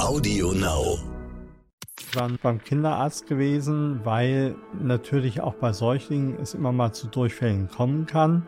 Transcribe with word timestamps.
Audio 0.00 0.52
Now. 0.52 0.98
Waren 2.14 2.38
beim 2.42 2.58
Kinderarzt 2.62 3.26
gewesen, 3.26 4.00
weil 4.04 4.54
natürlich 4.82 5.40
auch 5.40 5.54
bei 5.54 5.72
Säuglingen 5.72 6.36
es 6.40 6.54
immer 6.54 6.72
mal 6.72 6.92
zu 6.92 7.06
Durchfällen 7.06 7.68
kommen 7.68 8.06
kann. 8.06 8.46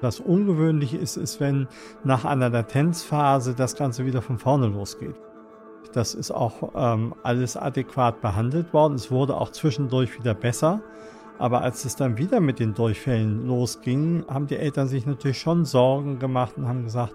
Das 0.00 0.20
Ungewöhnliche 0.20 0.98
ist, 0.98 1.16
ist, 1.16 1.40
wenn 1.40 1.68
nach 2.02 2.24
einer 2.24 2.50
Latenzphase 2.50 3.54
das 3.54 3.76
Ganze 3.76 4.04
wieder 4.04 4.22
von 4.22 4.38
vorne 4.38 4.66
losgeht. 4.66 5.14
Das 5.92 6.14
ist 6.14 6.30
auch 6.30 6.72
ähm, 6.74 7.14
alles 7.22 7.56
adäquat 7.56 8.20
behandelt 8.20 8.72
worden. 8.72 8.94
Es 8.94 9.10
wurde 9.10 9.36
auch 9.36 9.50
zwischendurch 9.50 10.18
wieder 10.18 10.34
besser. 10.34 10.82
Aber 11.38 11.62
als 11.62 11.84
es 11.84 11.96
dann 11.96 12.18
wieder 12.18 12.40
mit 12.40 12.58
den 12.58 12.74
Durchfällen 12.74 13.46
losging, 13.46 14.24
haben 14.28 14.46
die 14.46 14.56
Eltern 14.56 14.88
sich 14.88 15.06
natürlich 15.06 15.38
schon 15.38 15.64
Sorgen 15.64 16.18
gemacht 16.18 16.56
und 16.56 16.68
haben 16.68 16.84
gesagt, 16.84 17.14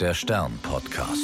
Der 0.00 0.12
Stern-Podcast. 0.12 1.22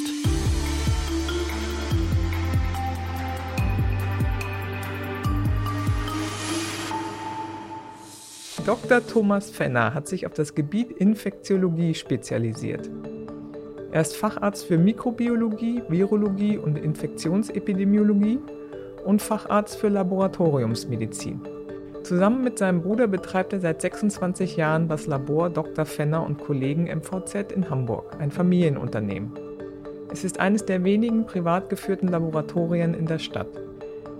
Dr. 8.65 9.05
Thomas 9.05 9.49
Fenner 9.49 9.93
hat 9.93 10.07
sich 10.07 10.25
auf 10.25 10.33
das 10.33 10.55
Gebiet 10.55 10.91
Infektiologie 10.91 11.93
spezialisiert. 11.93 12.89
Er 13.91 14.01
ist 14.01 14.15
Facharzt 14.15 14.65
für 14.65 14.77
Mikrobiologie, 14.77 15.83
Virologie 15.89 16.57
und 16.57 16.77
Infektionsepidemiologie 16.77 18.39
und 19.03 19.21
Facharzt 19.21 19.75
für 19.75 19.89
Laboratoriumsmedizin. 19.89 21.60
Zusammen 22.03 22.43
mit 22.43 22.57
seinem 22.57 22.81
Bruder 22.81 23.07
betreibt 23.07 23.53
er 23.53 23.59
seit 23.59 23.81
26 23.81 24.57
Jahren 24.57 24.87
das 24.87 25.05
Labor 25.05 25.49
Dr. 25.49 25.85
Fenner 25.85 26.25
und 26.25 26.39
Kollegen 26.39 26.85
MVZ 26.85 27.51
in 27.51 27.69
Hamburg, 27.69 28.15
ein 28.19 28.31
Familienunternehmen. 28.31 29.31
Es 30.11 30.23
ist 30.23 30.39
eines 30.39 30.65
der 30.65 30.83
wenigen 30.83 31.25
privat 31.25 31.69
geführten 31.69 32.07
Laboratorien 32.07 32.93
in 32.95 33.05
der 33.05 33.19
Stadt. 33.19 33.47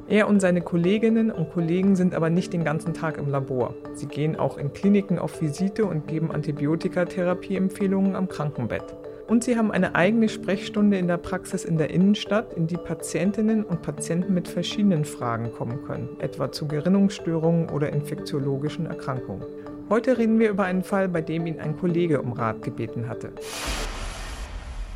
Er 0.07 0.27
und 0.27 0.39
seine 0.41 0.61
Kolleginnen 0.61 1.31
und 1.31 1.51
Kollegen 1.51 1.95
sind 1.95 2.13
aber 2.13 2.29
nicht 2.29 2.53
den 2.53 2.63
ganzen 2.63 2.93
Tag 2.93 3.17
im 3.17 3.29
Labor. 3.29 3.73
Sie 3.93 4.07
gehen 4.07 4.35
auch 4.35 4.57
in 4.57 4.73
Kliniken 4.73 5.17
auf 5.17 5.41
Visite 5.41 5.85
und 5.85 6.07
geben 6.07 6.31
Antibiotikatherapieempfehlungen 6.31 8.15
am 8.15 8.27
Krankenbett. 8.27 8.83
Und 9.31 9.45
sie 9.45 9.55
haben 9.55 9.71
eine 9.71 9.95
eigene 9.95 10.27
Sprechstunde 10.27 10.97
in 10.97 11.07
der 11.07 11.15
Praxis 11.15 11.63
in 11.63 11.77
der 11.77 11.89
Innenstadt, 11.89 12.51
in 12.51 12.67
die 12.67 12.75
Patientinnen 12.75 13.63
und 13.63 13.81
Patienten 13.81 14.33
mit 14.33 14.49
verschiedenen 14.49 15.05
Fragen 15.05 15.53
kommen 15.53 15.85
können, 15.85 16.09
etwa 16.19 16.51
zu 16.51 16.67
Gerinnungsstörungen 16.67 17.69
oder 17.69 17.93
infektiologischen 17.93 18.87
Erkrankungen. 18.87 19.45
Heute 19.89 20.17
reden 20.17 20.37
wir 20.37 20.49
über 20.49 20.65
einen 20.65 20.83
Fall, 20.83 21.07
bei 21.07 21.21
dem 21.21 21.47
ihn 21.47 21.61
ein 21.61 21.77
Kollege 21.77 22.21
um 22.21 22.33
Rat 22.33 22.61
gebeten 22.61 23.07
hatte. 23.07 23.31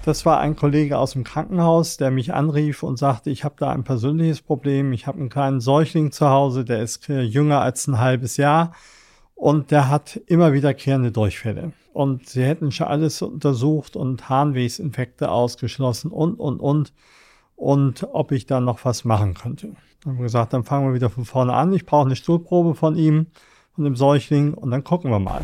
Das 0.03 0.25
war 0.25 0.41
ein 0.41 0.57
Kollege 0.57 0.97
aus 0.97 1.13
dem 1.13 1.23
Krankenhaus, 1.23 1.95
der 1.95 2.11
mich 2.11 2.33
anrief 2.33 2.83
und 2.83 2.99
sagte, 2.99 3.29
ich 3.29 3.45
habe 3.45 3.55
da 3.57 3.71
ein 3.71 3.85
persönliches 3.85 4.41
Problem. 4.41 4.91
Ich 4.91 5.07
habe 5.07 5.17
einen 5.17 5.29
kleinen 5.29 5.61
Säugling 5.61 6.11
zu 6.11 6.29
Hause, 6.29 6.65
der 6.65 6.83
ist 6.83 7.07
äh, 7.07 7.21
jünger 7.21 7.61
als 7.61 7.87
ein 7.87 8.01
halbes 8.01 8.35
Jahr 8.35 8.73
und 9.33 9.71
der 9.71 9.89
hat 9.89 10.19
immer 10.27 10.51
wiederkehrende 10.51 11.13
Durchfälle. 11.13 11.71
Und 11.95 12.27
sie 12.27 12.43
hätten 12.43 12.73
schon 12.73 12.87
alles 12.87 13.21
untersucht 13.21 13.95
und 13.95 14.27
Harnwegsinfekte 14.27 15.31
ausgeschlossen 15.31 16.11
und, 16.11 16.35
und, 16.41 16.59
und. 16.59 16.91
Und 17.55 18.05
ob 18.11 18.33
ich 18.33 18.45
da 18.45 18.59
noch 18.59 18.83
was 18.83 19.05
machen 19.05 19.33
könnte. 19.33 19.67
Dann 20.03 20.11
haben 20.11 20.17
wir 20.17 20.23
gesagt, 20.23 20.51
dann 20.51 20.65
fangen 20.65 20.89
wir 20.89 20.93
wieder 20.93 21.09
von 21.09 21.23
vorne 21.23 21.53
an. 21.53 21.71
Ich 21.71 21.85
brauche 21.85 22.05
eine 22.05 22.17
Stuhlprobe 22.17 22.75
von 22.75 22.97
ihm, 22.97 23.27
von 23.75 23.85
dem 23.85 23.95
Säugling 23.95 24.53
und 24.55 24.71
dann 24.71 24.83
gucken 24.83 25.09
wir 25.09 25.19
mal. 25.19 25.41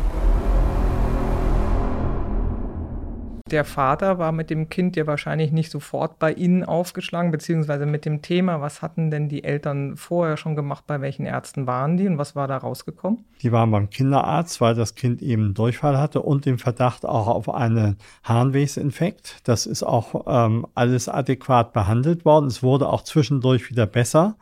Der 3.52 3.64
Vater 3.64 4.18
war 4.18 4.32
mit 4.32 4.50
dem 4.50 4.68
Kind 4.68 4.96
ja 4.96 5.06
wahrscheinlich 5.06 5.52
nicht 5.52 5.70
sofort 5.70 6.18
bei 6.18 6.32
Ihnen 6.32 6.64
aufgeschlagen, 6.64 7.30
beziehungsweise 7.30 7.86
mit 7.86 8.04
dem 8.04 8.22
Thema, 8.22 8.60
was 8.60 8.82
hatten 8.82 9.10
denn 9.10 9.28
die 9.28 9.44
Eltern 9.44 9.96
vorher 9.96 10.36
schon 10.36 10.56
gemacht, 10.56 10.84
bei 10.86 11.00
welchen 11.00 11.26
Ärzten 11.26 11.66
waren 11.66 11.96
die 11.96 12.08
und 12.08 12.18
was 12.18 12.34
war 12.34 12.48
da 12.48 12.56
rausgekommen? 12.56 13.24
Die 13.42 13.52
waren 13.52 13.70
beim 13.70 13.90
Kinderarzt, 13.90 14.60
weil 14.60 14.74
das 14.74 14.94
Kind 14.94 15.20
eben 15.22 15.54
Durchfall 15.54 15.98
hatte 15.98 16.22
und 16.22 16.46
den 16.46 16.58
Verdacht 16.58 17.04
auch 17.04 17.28
auf 17.28 17.52
einen 17.52 17.98
Harnwegsinfekt. 18.24 19.40
Das 19.44 19.66
ist 19.66 19.82
auch 19.82 20.24
ähm, 20.26 20.66
alles 20.74 21.08
adäquat 21.08 21.72
behandelt 21.72 22.24
worden. 22.24 22.46
Es 22.46 22.62
wurde 22.62 22.88
auch 22.88 23.02
zwischendurch 23.02 23.68
wieder 23.70 23.86
besser. 23.86 24.36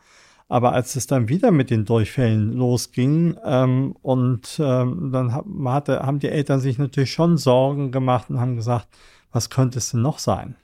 Aber 0.51 0.73
als 0.73 0.97
es 0.97 1.07
dann 1.07 1.29
wieder 1.29 1.49
mit 1.51 1.69
den 1.69 1.85
Durchfällen 1.85 2.51
losging 2.51 3.37
ähm, 3.45 3.95
und 4.01 4.59
ähm, 4.61 5.09
dann 5.13 5.33
hatte, 5.63 6.01
haben 6.01 6.19
die 6.19 6.27
Eltern 6.27 6.59
sich 6.59 6.77
natürlich 6.77 7.13
schon 7.13 7.37
Sorgen 7.37 7.93
gemacht 7.93 8.29
und 8.29 8.41
haben 8.41 8.57
gesagt, 8.57 8.89
was 9.31 9.49
könnte 9.49 9.77
es 9.77 9.91
denn 9.91 10.01
noch 10.01 10.19
sein? 10.19 10.55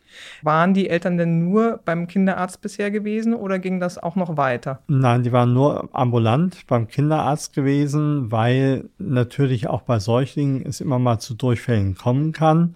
Waren 0.42 0.74
die 0.74 0.90
Eltern 0.90 1.18
denn 1.18 1.46
nur 1.46 1.80
beim 1.86 2.08
Kinderarzt 2.08 2.60
bisher 2.60 2.92
gewesen 2.92 3.34
oder 3.34 3.60
ging 3.60 3.80
das 3.80 3.98
auch 3.98 4.18
noch 4.18 4.36
weiter? 4.36 4.82
Nein, 4.90 5.24
die 5.24 5.32
waren 5.32 5.54
nur 5.54 5.88
ambulant 5.94 6.68
beim 6.68 6.90
Kinderarzt 6.90 7.54
gewesen, 7.54 8.30
weil 8.30 8.90
natürlich 8.98 9.70
auch 9.70 9.84
bei 9.84 10.00
Säuglingen 10.00 10.66
es 10.66 10.82
immer 10.82 11.00
mal 11.00 11.20
zu 11.20 11.34
Durchfällen 11.34 11.96
kommen 11.96 12.34
kann. 12.34 12.76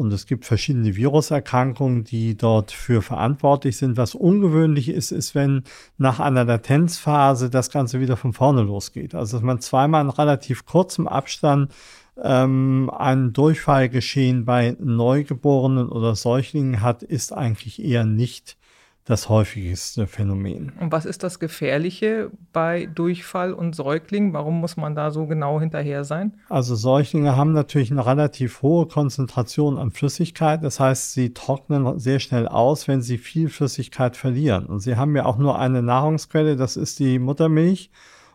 Und 0.00 0.14
es 0.14 0.24
gibt 0.24 0.46
verschiedene 0.46 0.96
Viruserkrankungen, 0.96 2.04
die 2.04 2.34
dort 2.34 2.72
für 2.72 3.02
verantwortlich 3.02 3.76
sind. 3.76 3.98
Was 3.98 4.14
ungewöhnlich 4.14 4.88
ist, 4.88 5.10
ist, 5.10 5.34
wenn 5.34 5.64
nach 5.98 6.20
einer 6.20 6.44
Latenzphase 6.44 7.50
das 7.50 7.70
Ganze 7.70 8.00
wieder 8.00 8.16
von 8.16 8.32
vorne 8.32 8.62
losgeht. 8.62 9.14
Also 9.14 9.36
dass 9.36 9.44
man 9.44 9.60
zweimal 9.60 10.02
in 10.02 10.08
relativ 10.08 10.64
kurzem 10.64 11.06
Abstand 11.06 11.70
ähm, 12.16 12.90
einen 12.96 13.34
Durchfall 13.34 13.90
geschehen 13.90 14.46
bei 14.46 14.74
Neugeborenen 14.80 15.90
oder 15.90 16.16
Säuglingen 16.16 16.80
hat, 16.80 17.02
ist 17.02 17.34
eigentlich 17.34 17.84
eher 17.84 18.06
nicht 18.06 18.56
das 19.10 19.28
häufigste 19.28 20.06
Phänomen. 20.06 20.72
Und 20.78 20.92
was 20.92 21.04
ist 21.04 21.24
das 21.24 21.40
Gefährliche 21.40 22.30
bei 22.52 22.86
Durchfall 22.86 23.52
und 23.52 23.74
Säuglingen? 23.74 24.32
Warum 24.32 24.60
muss 24.60 24.76
man 24.76 24.94
da 24.94 25.10
so 25.10 25.26
genau 25.26 25.58
hinterher 25.58 26.04
sein? 26.04 26.34
Also 26.48 26.76
Säuglinge 26.76 27.36
haben 27.36 27.52
natürlich 27.52 27.90
eine 27.90 28.06
relativ 28.06 28.62
hohe 28.62 28.86
Konzentration 28.86 29.78
an 29.78 29.90
Flüssigkeit. 29.90 30.62
Das 30.62 30.78
heißt, 30.78 31.12
sie 31.12 31.34
trocknen 31.34 31.98
sehr 31.98 32.20
schnell 32.20 32.46
aus, 32.46 32.86
wenn 32.86 33.02
sie 33.02 33.18
viel 33.18 33.48
Flüssigkeit 33.48 34.16
verlieren. 34.16 34.66
Und 34.66 34.78
sie 34.78 34.94
haben 34.96 35.16
ja 35.16 35.26
auch 35.26 35.38
nur 35.38 35.58
eine 35.58 35.82
Nahrungsquelle, 35.82 36.54
das 36.54 36.76
ist 36.76 37.00
die 37.00 37.18
Muttermilch. 37.18 37.90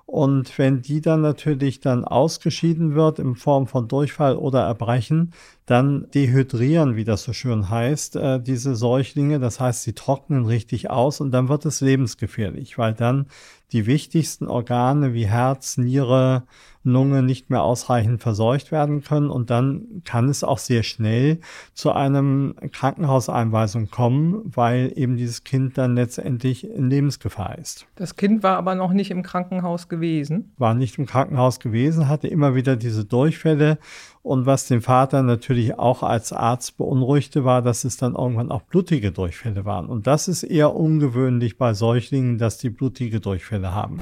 Und 0.05 0.57
wenn 0.59 0.81
die 0.81 1.01
dann 1.01 1.21
natürlich 1.21 1.79
dann 1.79 2.05
ausgeschieden 2.05 2.93
wird 2.93 3.17
in 3.17 3.35
Form 3.35 3.65
von 3.65 3.87
Durchfall 3.87 4.35
oder 4.35 4.61
Erbrechen, 4.61 5.31
dann 5.65 6.07
dehydrieren, 6.13 6.95
wie 6.95 7.05
das 7.05 7.23
so 7.23 7.33
schön 7.33 7.69
heißt, 7.69 8.15
äh, 8.17 8.39
diese 8.39 8.75
Säuglinge. 8.75 9.39
Das 9.39 9.59
heißt, 9.59 9.83
sie 9.83 9.93
trocknen 9.93 10.45
richtig 10.45 10.91
aus 10.91 11.21
und 11.21 11.31
dann 11.31 11.49
wird 11.49 11.65
es 11.65 11.81
lebensgefährlich, 11.81 12.77
weil 12.77 12.93
dann 12.93 13.25
die 13.71 13.87
wichtigsten 13.87 14.47
Organe 14.47 15.13
wie 15.13 15.25
Herz, 15.25 15.77
Niere, 15.77 16.43
Lunge 16.85 17.23
nicht 17.23 17.49
mehr 17.49 17.63
ausreichend 17.63 18.21
verseucht 18.21 18.71
werden 18.71 19.01
können 19.01 19.31
und 19.31 19.49
dann 19.49 20.03
kann 20.05 20.29
es 20.29 20.43
auch 20.43 20.59
sehr 20.59 20.83
schnell 20.83 21.39
zu 21.73 21.91
einem 21.91 22.55
Krankenhauseinweisung 22.71 23.89
kommen, 23.89 24.43
weil 24.45 24.93
eben 24.95 25.17
dieses 25.17 25.43
Kind 25.43 25.79
dann 25.79 25.95
letztendlich 25.95 26.69
in 26.69 26.89
Lebensgefahr 26.89 27.57
ist. 27.57 27.87
Das 27.95 28.15
Kind 28.15 28.43
war 28.43 28.57
aber 28.57 28.75
noch 28.75 28.93
nicht 28.93 29.09
im 29.09 29.23
Krankenhaus 29.23 29.89
gewesen? 29.89 30.53
War 30.57 30.75
nicht 30.75 30.99
im 30.99 31.07
Krankenhaus 31.07 31.59
gewesen, 31.59 32.07
hatte 32.07 32.27
immer 32.27 32.53
wieder 32.53 32.75
diese 32.75 33.03
Durchfälle 33.03 33.79
und 34.25 34.47
was 34.47 34.67
den 34.67 34.81
Vater 34.81 35.21
natürlich 35.21 35.77
auch 35.77 36.01
als 36.01 36.33
Arzt 36.33 36.77
beunruhigte, 36.77 37.45
war, 37.45 37.61
dass 37.61 37.83
es 37.83 37.97
dann 37.97 38.15
irgendwann 38.15 38.49
auch 38.49 38.63
blutige 38.63 39.11
Durchfälle 39.11 39.65
waren. 39.65 39.85
Und 39.85 40.07
das 40.07 40.27
ist 40.27 40.41
eher 40.41 40.75
ungewöhnlich 40.75 41.59
bei 41.59 41.75
Säuglingen, 41.75 42.39
dass 42.39 42.57
die 42.57 42.71
blutige 42.71 43.19
Durchfälle 43.19 43.75
haben. 43.75 43.99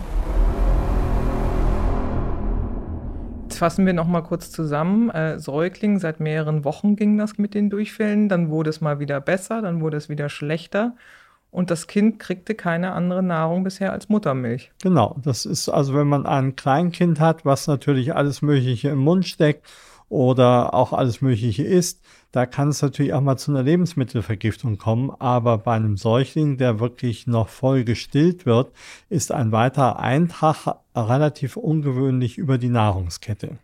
Jetzt 3.44 3.58
fassen 3.58 3.86
wir 3.86 3.92
noch 3.92 4.08
mal 4.08 4.22
kurz 4.22 4.50
zusammen. 4.50 5.10
Äh, 5.10 5.40
Säugling, 5.40 6.00
seit 6.00 6.22
mehreren 6.22 6.64
Wochen 6.64 6.96
ging 6.96 7.18
das 7.18 7.38
mit 7.38 7.54
den 7.54 7.70
Durchfällen. 7.70 8.30
Dann 8.30 8.50
wurde 8.50 8.70
es 8.70 8.80
mal 8.80 9.00
wieder 9.00 9.20
besser, 9.20 9.62
dann 9.62 9.82
wurde 9.82 9.98
es 9.98 10.08
wieder 10.08 10.30
schlechter. 10.30 10.96
Und 11.52 11.70
das 11.70 11.86
Kind 11.88 12.18
kriegte 12.18 12.56
keine 12.56 12.94
andere 12.94 13.22
Nahrung 13.22 13.66
bisher 13.66 13.92
als 13.92 14.08
Muttermilch. 14.08 14.72
Genau, 14.82 15.18
das 15.22 15.46
ist 15.46 15.68
also, 15.68 15.94
wenn 15.94 16.08
man 16.08 16.26
ein 16.26 16.56
Kleinkind 16.56 17.20
hat, 17.20 17.44
was 17.44 17.68
natürlich 17.68 18.16
alles 18.16 18.42
Mögliche 18.42 18.88
im 18.88 19.00
Mund 19.00 19.28
steckt 19.28 19.68
oder 20.10 20.74
auch 20.74 20.94
alles 20.94 21.22
Mögliche 21.22 21.64
isst, 21.64 22.02
da 22.32 22.46
kann 22.46 22.70
es 22.70 22.82
natürlich 22.82 23.14
auch 23.14 23.22
mal 23.22 23.38
zu 23.38 23.52
einer 23.52 23.64
Lebensmittelvergiftung 23.64 24.78
kommen. 24.78 25.12
Aber 25.20 25.60
bei 25.60 25.76
einem 25.76 25.98
Säugling, 25.98 26.58
der 26.58 26.80
wirklich 26.80 27.28
noch 27.28 27.48
voll 27.48 27.84
gestillt 27.84 28.46
wird, 28.46 28.72
ist 29.10 29.32
ein 29.32 29.52
weiterer 29.52 30.00
Eintrag 30.00 30.78
relativ 30.96 31.58
ungewöhnlich 31.58 32.38
über 32.38 32.58
die 32.58 32.70
Nahrungskette. 32.70 33.58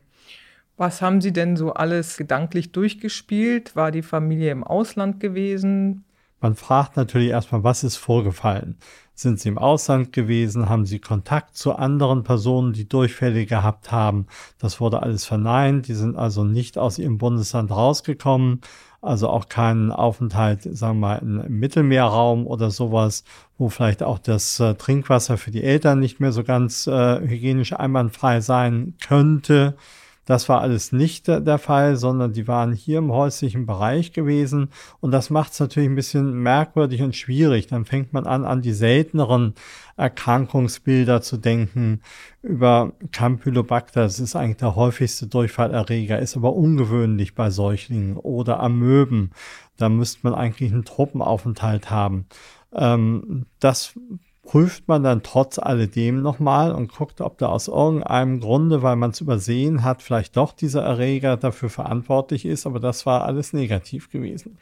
Was 0.77 1.01
haben 1.01 1.19
Sie 1.19 1.33
denn 1.33 1.57
so 1.57 1.73
alles 1.73 2.15
gedanklich 2.15 2.71
durchgespielt? 2.71 3.75
War 3.75 3.91
die 3.91 4.01
Familie 4.01 4.51
im 4.51 4.63
Ausland 4.63 5.19
gewesen? 5.19 6.05
Man 6.41 6.55
fragt 6.55 6.95
natürlich 6.97 7.29
erstmal, 7.29 7.63
was 7.63 7.83
ist 7.83 7.97
vorgefallen? 7.97 8.77
Sind 9.13 9.39
Sie 9.41 9.49
im 9.49 9.57
Ausland 9.57 10.13
gewesen? 10.13 10.69
Haben 10.69 10.85
Sie 10.85 10.99
Kontakt 10.99 11.57
zu 11.57 11.75
anderen 11.75 12.23
Personen, 12.23 12.71
die 12.71 12.87
Durchfälle 12.87 13.45
gehabt 13.45 13.91
haben? 13.91 14.27
Das 14.59 14.79
wurde 14.79 15.03
alles 15.03 15.25
verneint. 15.25 15.89
Die 15.89 15.93
sind 15.93 16.15
also 16.15 16.45
nicht 16.45 16.77
aus 16.77 16.97
ihrem 16.97 17.17
Bundesland 17.17 17.69
rausgekommen. 17.69 18.61
Also 19.01 19.27
auch 19.29 19.49
keinen 19.49 19.91
Aufenthalt, 19.91 20.61
sagen 20.63 20.99
wir 20.99 21.07
mal, 21.07 21.15
im 21.17 21.59
Mittelmeerraum 21.59 22.47
oder 22.47 22.71
sowas, 22.71 23.25
wo 23.57 23.67
vielleicht 23.67 24.03
auch 24.03 24.19
das 24.19 24.59
äh, 24.61 24.75
Trinkwasser 24.75 25.37
für 25.37 25.51
die 25.51 25.63
Eltern 25.63 25.99
nicht 25.99 26.21
mehr 26.21 26.31
so 26.31 26.43
ganz 26.45 26.87
äh, 26.87 27.19
hygienisch 27.19 27.73
einwandfrei 27.73 28.39
sein 28.39 28.93
könnte. 29.05 29.75
Das 30.29 30.47
war 30.47 30.61
alles 30.61 30.91
nicht 30.91 31.27
der 31.27 31.57
Fall, 31.57 31.95
sondern 31.95 32.33
die 32.33 32.47
waren 32.47 32.71
hier 32.71 32.99
im 32.99 33.11
häuslichen 33.11 33.65
Bereich 33.65 34.13
gewesen. 34.13 34.69
Und 34.99 35.09
das 35.09 35.31
macht 35.31 35.53
es 35.53 35.59
natürlich 35.59 35.89
ein 35.89 35.95
bisschen 35.95 36.43
merkwürdig 36.43 37.01
und 37.01 37.15
schwierig. 37.15 37.65
Dann 37.65 37.83
fängt 37.83 38.13
man 38.13 38.27
an, 38.27 38.45
an 38.45 38.61
die 38.61 38.73
selteneren 38.73 39.55
Erkrankungsbilder 39.97 41.23
zu 41.23 41.37
denken 41.37 42.01
über 42.43 42.93
Campylobacter. 43.11 44.03
Das 44.03 44.19
ist 44.19 44.35
eigentlich 44.35 44.57
der 44.57 44.75
häufigste 44.75 45.25
Durchfallerreger, 45.25 46.19
ist 46.19 46.37
aber 46.37 46.53
ungewöhnlich 46.53 47.33
bei 47.33 47.49
Säuglingen 47.49 48.15
oder 48.15 48.59
Amöben. 48.59 49.31
Da 49.77 49.89
müsste 49.89 50.19
man 50.21 50.35
eigentlich 50.35 50.71
einen 50.71 50.85
Truppenaufenthalt 50.85 51.89
haben. 51.89 52.27
Ähm, 52.71 53.47
das 53.59 53.95
prüft 54.49 54.87
man 54.87 55.03
dann 55.03 55.21
trotz 55.21 55.59
alledem 55.59 56.23
nochmal 56.23 56.71
und 56.71 56.91
guckt, 56.91 57.21
ob 57.21 57.37
da 57.37 57.49
aus 57.49 57.67
irgendeinem 57.67 58.39
Grunde, 58.39 58.81
weil 58.81 58.95
man 58.95 59.11
es 59.11 59.21
übersehen 59.21 59.83
hat, 59.83 60.01
vielleicht 60.01 60.35
doch 60.37 60.53
dieser 60.53 60.81
Erreger 60.81 61.37
dafür 61.37 61.69
verantwortlich 61.69 62.47
ist. 62.47 62.65
Aber 62.65 62.79
das 62.79 63.05
war 63.05 63.25
alles 63.25 63.53
negativ 63.53 64.09
gewesen. 64.09 64.57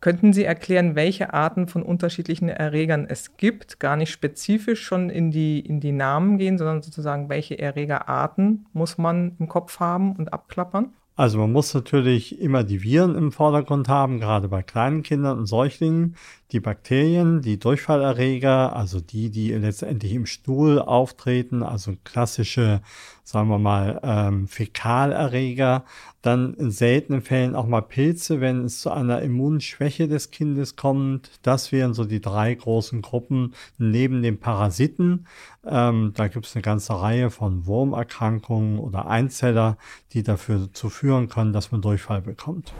Könnten 0.00 0.32
Sie 0.32 0.44
erklären, 0.44 0.94
welche 0.94 1.34
Arten 1.34 1.68
von 1.68 1.82
unterschiedlichen 1.82 2.48
Erregern 2.48 3.04
es 3.06 3.36
gibt? 3.36 3.78
Gar 3.78 3.96
nicht 3.96 4.12
spezifisch 4.12 4.80
schon 4.80 5.10
in 5.10 5.30
die, 5.30 5.60
in 5.60 5.80
die 5.80 5.92
Namen 5.92 6.38
gehen, 6.38 6.56
sondern 6.56 6.80
sozusagen, 6.80 7.28
welche 7.28 7.58
Erregerarten 7.58 8.64
muss 8.72 8.96
man 8.96 9.36
im 9.38 9.46
Kopf 9.46 9.78
haben 9.78 10.16
und 10.16 10.32
abklappern? 10.32 10.94
Also 11.16 11.36
man 11.36 11.52
muss 11.52 11.74
natürlich 11.74 12.40
immer 12.40 12.62
die 12.62 12.82
Viren 12.82 13.16
im 13.16 13.32
Vordergrund 13.32 13.88
haben, 13.88 14.20
gerade 14.20 14.48
bei 14.48 14.62
kleinen 14.62 15.02
Kindern 15.02 15.40
und 15.40 15.46
Säuglingen. 15.46 16.14
Die 16.52 16.60
Bakterien, 16.60 17.42
die 17.42 17.58
Durchfallerreger, 17.58 18.74
also 18.74 19.00
die, 19.00 19.28
die 19.28 19.52
letztendlich 19.52 20.14
im 20.14 20.24
Stuhl 20.24 20.78
auftreten, 20.78 21.62
also 21.62 21.94
klassische, 22.04 22.80
sagen 23.22 23.50
wir 23.50 23.58
mal, 23.58 24.00
ähm, 24.02 24.48
Fäkalerreger. 24.48 25.84
Dann 26.22 26.54
in 26.54 26.70
seltenen 26.70 27.20
Fällen 27.20 27.54
auch 27.54 27.66
mal 27.66 27.82
Pilze, 27.82 28.40
wenn 28.40 28.64
es 28.64 28.80
zu 28.80 28.90
einer 28.90 29.20
Immunschwäche 29.20 30.08
des 30.08 30.30
Kindes 30.30 30.74
kommt. 30.74 31.30
Das 31.42 31.70
wären 31.70 31.92
so 31.92 32.06
die 32.06 32.20
drei 32.20 32.54
großen 32.54 33.02
Gruppen 33.02 33.52
neben 33.76 34.22
den 34.22 34.40
Parasiten. 34.40 35.26
Ähm, 35.66 36.12
da 36.16 36.28
gibt 36.28 36.46
es 36.46 36.56
eine 36.56 36.62
ganze 36.62 36.98
Reihe 36.98 37.28
von 37.28 37.66
Wurmerkrankungen 37.66 38.78
oder 38.78 39.06
Einzeller, 39.06 39.76
die 40.14 40.22
dafür 40.22 40.72
zu 40.72 40.88
führen 40.88 41.28
können, 41.28 41.52
dass 41.52 41.72
man 41.72 41.82
Durchfall 41.82 42.22
bekommt. 42.22 42.72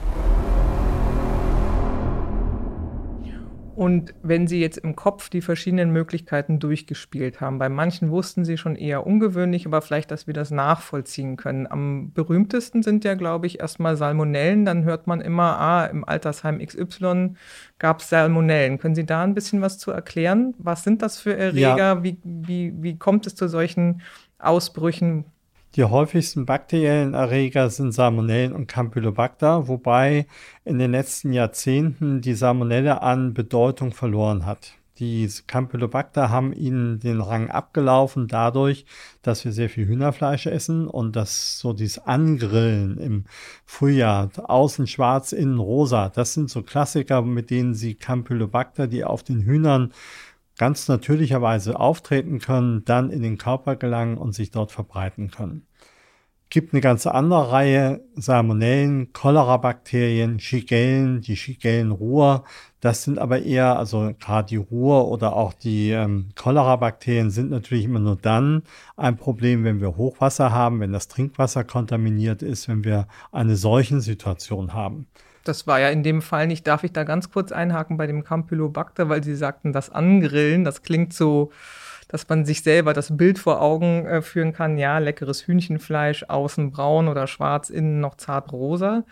Und 3.79 4.13
wenn 4.23 4.45
Sie 4.45 4.59
jetzt 4.59 4.77
im 4.79 4.97
Kopf 4.97 5.29
die 5.29 5.39
verschiedenen 5.39 5.93
Möglichkeiten 5.93 6.59
durchgespielt 6.59 7.39
haben, 7.39 7.59
bei 7.59 7.69
manchen 7.69 8.11
wussten 8.11 8.43
Sie 8.43 8.57
schon 8.57 8.75
eher 8.75 9.07
ungewöhnlich, 9.07 9.65
aber 9.65 9.81
vielleicht, 9.81 10.11
dass 10.11 10.27
wir 10.27 10.33
das 10.33 10.51
nachvollziehen 10.51 11.37
können. 11.37 11.65
Am 11.65 12.11
berühmtesten 12.11 12.83
sind 12.83 13.05
ja, 13.05 13.13
glaube 13.13 13.47
ich, 13.47 13.61
erstmal 13.61 13.95
Salmonellen. 13.95 14.65
Dann 14.65 14.83
hört 14.83 15.07
man 15.07 15.21
immer, 15.21 15.57
ah, 15.61 15.85
im 15.85 16.03
Altersheim 16.03 16.59
XY 16.59 17.35
gab 17.77 18.01
es 18.01 18.09
Salmonellen. 18.09 18.79
Können 18.79 18.95
Sie 18.95 19.05
da 19.05 19.23
ein 19.23 19.33
bisschen 19.33 19.61
was 19.61 19.77
zu 19.77 19.91
erklären? 19.91 20.55
Was 20.57 20.83
sind 20.83 21.01
das 21.01 21.21
für 21.21 21.37
Erreger? 21.37 21.77
Ja. 21.77 22.03
Wie, 22.03 22.17
wie, 22.25 22.73
wie 22.83 22.97
kommt 22.97 23.27
es 23.27 23.35
zu 23.35 23.47
solchen 23.47 24.01
Ausbrüchen? 24.39 25.23
Die 25.75 25.83
häufigsten 25.83 26.47
bakteriellen 26.47 27.13
Erreger 27.13 27.69
sind 27.69 27.91
Salmonellen 27.91 28.53
und 28.53 28.67
Campylobacter, 28.67 29.67
wobei 29.67 30.25
in 30.65 30.79
den 30.79 30.91
letzten 30.91 31.31
Jahrzehnten 31.31 32.21
die 32.21 32.33
Salmonelle 32.33 33.03
an 33.03 33.35
Bedeutung 33.35 33.91
verloren 33.91 34.47
hat. 34.47 34.73
Die 34.99 35.29
Campylobacter 35.47 36.29
haben 36.29 36.51
ihnen 36.51 36.99
den 36.99 37.21
Rang 37.21 37.49
abgelaufen 37.49 38.27
dadurch, 38.27 38.85
dass 39.21 39.45
wir 39.45 39.53
sehr 39.53 39.69
viel 39.69 39.87
Hühnerfleisch 39.87 40.47
essen 40.47 40.87
und 40.87 41.15
dass 41.15 41.57
so 41.59 41.71
dieses 41.71 41.99
Angrillen 41.99 42.97
im 42.97 43.23
Frühjahr, 43.63 44.29
außen 44.43 44.87
schwarz, 44.87 45.31
innen 45.31 45.59
rosa, 45.59 46.09
das 46.09 46.33
sind 46.33 46.49
so 46.49 46.63
Klassiker, 46.63 47.21
mit 47.21 47.49
denen 47.49 47.75
sie 47.75 47.95
Campylobacter, 47.95 48.87
die 48.87 49.05
auf 49.05 49.23
den 49.23 49.43
Hühnern 49.43 49.93
ganz 50.59 50.89
natürlicherweise 50.89 51.79
auftreten 51.79 52.39
können, 52.39 52.83
dann 52.85 53.09
in 53.09 53.23
den 53.23 53.39
Körper 53.39 53.77
gelangen 53.77 54.17
und 54.17 54.35
sich 54.35 54.51
dort 54.51 54.71
verbreiten 54.71 55.31
können. 55.31 55.65
Gibt 56.49 56.73
eine 56.73 56.81
ganze 56.81 57.13
andere 57.13 57.51
Reihe 57.51 58.01
Salmonellen, 58.15 59.13
Cholera-Bakterien, 59.13 60.39
Shigellen, 60.39 61.21
die 61.21 61.37
Shigellen-Ruhr. 61.37 62.43
Das 62.81 63.03
sind 63.03 63.19
aber 63.19 63.41
eher, 63.43 63.77
also 63.77 64.11
gerade 64.19 64.49
die 64.49 64.57
Ruhr 64.57 65.07
oder 65.07 65.35
auch 65.35 65.53
die 65.53 65.91
ähm, 65.91 66.29
Cholera-Bakterien 66.35 67.29
sind 67.29 67.51
natürlich 67.51 67.85
immer 67.85 67.99
nur 67.99 68.17
dann 68.17 68.63
ein 68.97 69.15
Problem, 69.15 69.63
wenn 69.63 69.79
wir 69.79 69.95
Hochwasser 69.95 70.51
haben, 70.51 70.81
wenn 70.81 70.91
das 70.91 71.07
Trinkwasser 71.07 71.63
kontaminiert 71.63 72.41
ist, 72.41 72.67
wenn 72.67 72.83
wir 72.83 73.07
eine 73.31 73.55
solchen 73.55 74.01
Situation 74.01 74.73
haben. 74.73 75.07
Das 75.43 75.67
war 75.67 75.79
ja 75.79 75.89
in 75.89 76.03
dem 76.03 76.21
Fall 76.21 76.47
nicht. 76.47 76.67
Darf 76.67 76.83
ich 76.83 76.93
da 76.93 77.03
ganz 77.03 77.31
kurz 77.31 77.51
einhaken 77.51 77.97
bei 77.97 78.07
dem 78.07 78.23
Campylobacter, 78.23 79.09
weil 79.09 79.23
Sie 79.23 79.35
sagten, 79.35 79.73
das 79.73 79.89
Angrillen, 79.89 80.63
das 80.63 80.81
klingt 80.83 81.13
so, 81.13 81.51
dass 82.09 82.27
man 82.27 82.43
sich 82.43 82.63
selber 82.63 82.93
das 82.93 83.15
Bild 83.15 83.39
vor 83.39 83.61
Augen 83.61 84.05
äh, 84.05 84.21
führen 84.21 84.51
kann. 84.51 84.77
Ja, 84.77 84.97
leckeres 84.97 85.47
Hühnchenfleisch, 85.47 86.25
außen 86.27 86.71
braun 86.71 87.07
oder 87.07 87.27
schwarz, 87.27 87.69
innen 87.69 87.99
noch 88.01 88.15
zart 88.15 88.51
rosa. 88.51 89.03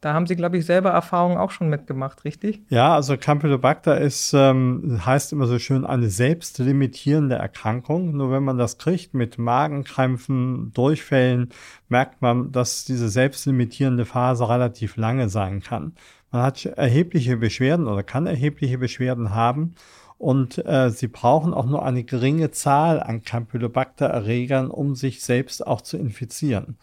Da 0.00 0.12
haben 0.12 0.26
Sie, 0.26 0.36
glaube 0.36 0.58
ich, 0.58 0.66
selber 0.66 0.90
Erfahrungen 0.90 1.38
auch 1.38 1.50
schon 1.50 1.68
mitgemacht, 1.68 2.24
richtig? 2.24 2.62
Ja, 2.68 2.94
also 2.94 3.16
Campylobacter 3.16 3.98
ist, 3.98 4.34
ähm, 4.34 5.00
heißt 5.04 5.32
immer 5.32 5.46
so 5.46 5.58
schön, 5.58 5.86
eine 5.86 6.10
selbstlimitierende 6.10 7.36
Erkrankung. 7.36 8.14
Nur 8.14 8.30
wenn 8.30 8.44
man 8.44 8.58
das 8.58 8.76
kriegt 8.76 9.14
mit 9.14 9.38
Magenkrämpfen, 9.38 10.72
Durchfällen, 10.74 11.48
merkt 11.88 12.20
man, 12.20 12.52
dass 12.52 12.84
diese 12.84 13.08
selbstlimitierende 13.08 14.04
Phase 14.04 14.48
relativ 14.48 14.96
lange 14.96 15.28
sein 15.28 15.62
kann. 15.62 15.94
Man 16.30 16.42
hat 16.42 16.66
erhebliche 16.66 17.36
Beschwerden 17.36 17.86
oder 17.86 18.02
kann 18.02 18.26
erhebliche 18.26 18.76
Beschwerden 18.76 19.34
haben. 19.34 19.74
Und 20.18 20.64
äh, 20.64 20.90
sie 20.90 21.08
brauchen 21.08 21.54
auch 21.54 21.66
nur 21.66 21.84
eine 21.84 22.04
geringe 22.04 22.50
Zahl 22.50 23.02
an 23.02 23.22
Campylobacter-Erregern, 23.22 24.70
um 24.70 24.94
sich 24.94 25.22
selbst 25.22 25.66
auch 25.66 25.80
zu 25.80 25.96
infizieren. 25.96 26.76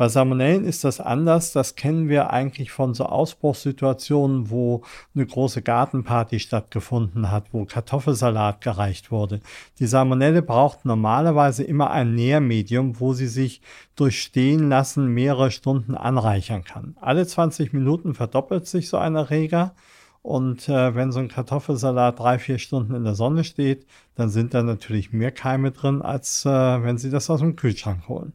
Bei 0.00 0.08
Salmonellen 0.08 0.64
ist 0.64 0.84
das 0.84 0.98
anders. 0.98 1.52
Das 1.52 1.74
kennen 1.74 2.08
wir 2.08 2.30
eigentlich 2.30 2.70
von 2.70 2.94
so 2.94 3.04
Ausbruchssituationen, 3.04 4.48
wo 4.48 4.80
eine 5.14 5.26
große 5.26 5.60
Gartenparty 5.60 6.40
stattgefunden 6.40 7.30
hat, 7.30 7.52
wo 7.52 7.66
Kartoffelsalat 7.66 8.62
gereicht 8.62 9.10
wurde. 9.10 9.40
Die 9.78 9.86
Salmonelle 9.86 10.40
braucht 10.40 10.86
normalerweise 10.86 11.64
immer 11.64 11.90
ein 11.90 12.14
Nährmedium, 12.14 12.98
wo 12.98 13.12
sie 13.12 13.26
sich 13.26 13.60
durch 13.94 14.22
Stehen 14.22 14.70
lassen 14.70 15.08
mehrere 15.08 15.50
Stunden 15.50 15.94
anreichern 15.94 16.64
kann. 16.64 16.96
Alle 17.02 17.26
20 17.26 17.74
Minuten 17.74 18.14
verdoppelt 18.14 18.66
sich 18.66 18.88
so 18.88 18.96
ein 18.96 19.16
Erreger. 19.16 19.74
Und 20.22 20.66
äh, 20.70 20.94
wenn 20.94 21.12
so 21.12 21.20
ein 21.20 21.28
Kartoffelsalat 21.28 22.18
drei, 22.18 22.38
vier 22.38 22.56
Stunden 22.56 22.94
in 22.94 23.04
der 23.04 23.14
Sonne 23.14 23.44
steht, 23.44 23.84
dann 24.14 24.30
sind 24.30 24.54
da 24.54 24.62
natürlich 24.62 25.12
mehr 25.12 25.30
Keime 25.30 25.72
drin, 25.72 26.00
als 26.00 26.46
äh, 26.46 26.48
wenn 26.48 26.96
Sie 26.96 27.10
das 27.10 27.28
aus 27.28 27.40
dem 27.40 27.54
Kühlschrank 27.54 28.08
holen. 28.08 28.32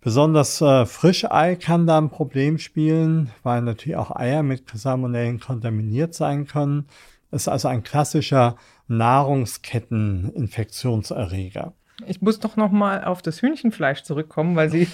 Besonders 0.00 0.60
äh, 0.60 0.86
Frischei 0.86 1.56
kann 1.56 1.88
da 1.88 1.98
ein 1.98 2.10
Problem 2.10 2.58
spielen, 2.58 3.30
weil 3.42 3.62
natürlich 3.62 3.96
auch 3.96 4.14
Eier 4.14 4.44
mit 4.44 4.70
Salmonellen 4.72 5.40
kontaminiert 5.40 6.14
sein 6.14 6.46
können. 6.46 6.86
Ist 7.32 7.48
also 7.48 7.66
ein 7.68 7.82
klassischer 7.82 8.54
Nahrungsketteninfektionserreger. 8.86 11.72
Ich 12.06 12.22
muss 12.22 12.38
doch 12.38 12.56
noch 12.56 12.70
mal 12.70 13.02
auf 13.02 13.22
das 13.22 13.42
Hühnchenfleisch 13.42 14.04
zurückkommen, 14.04 14.54
weil 14.54 14.70
Sie, 14.70 14.86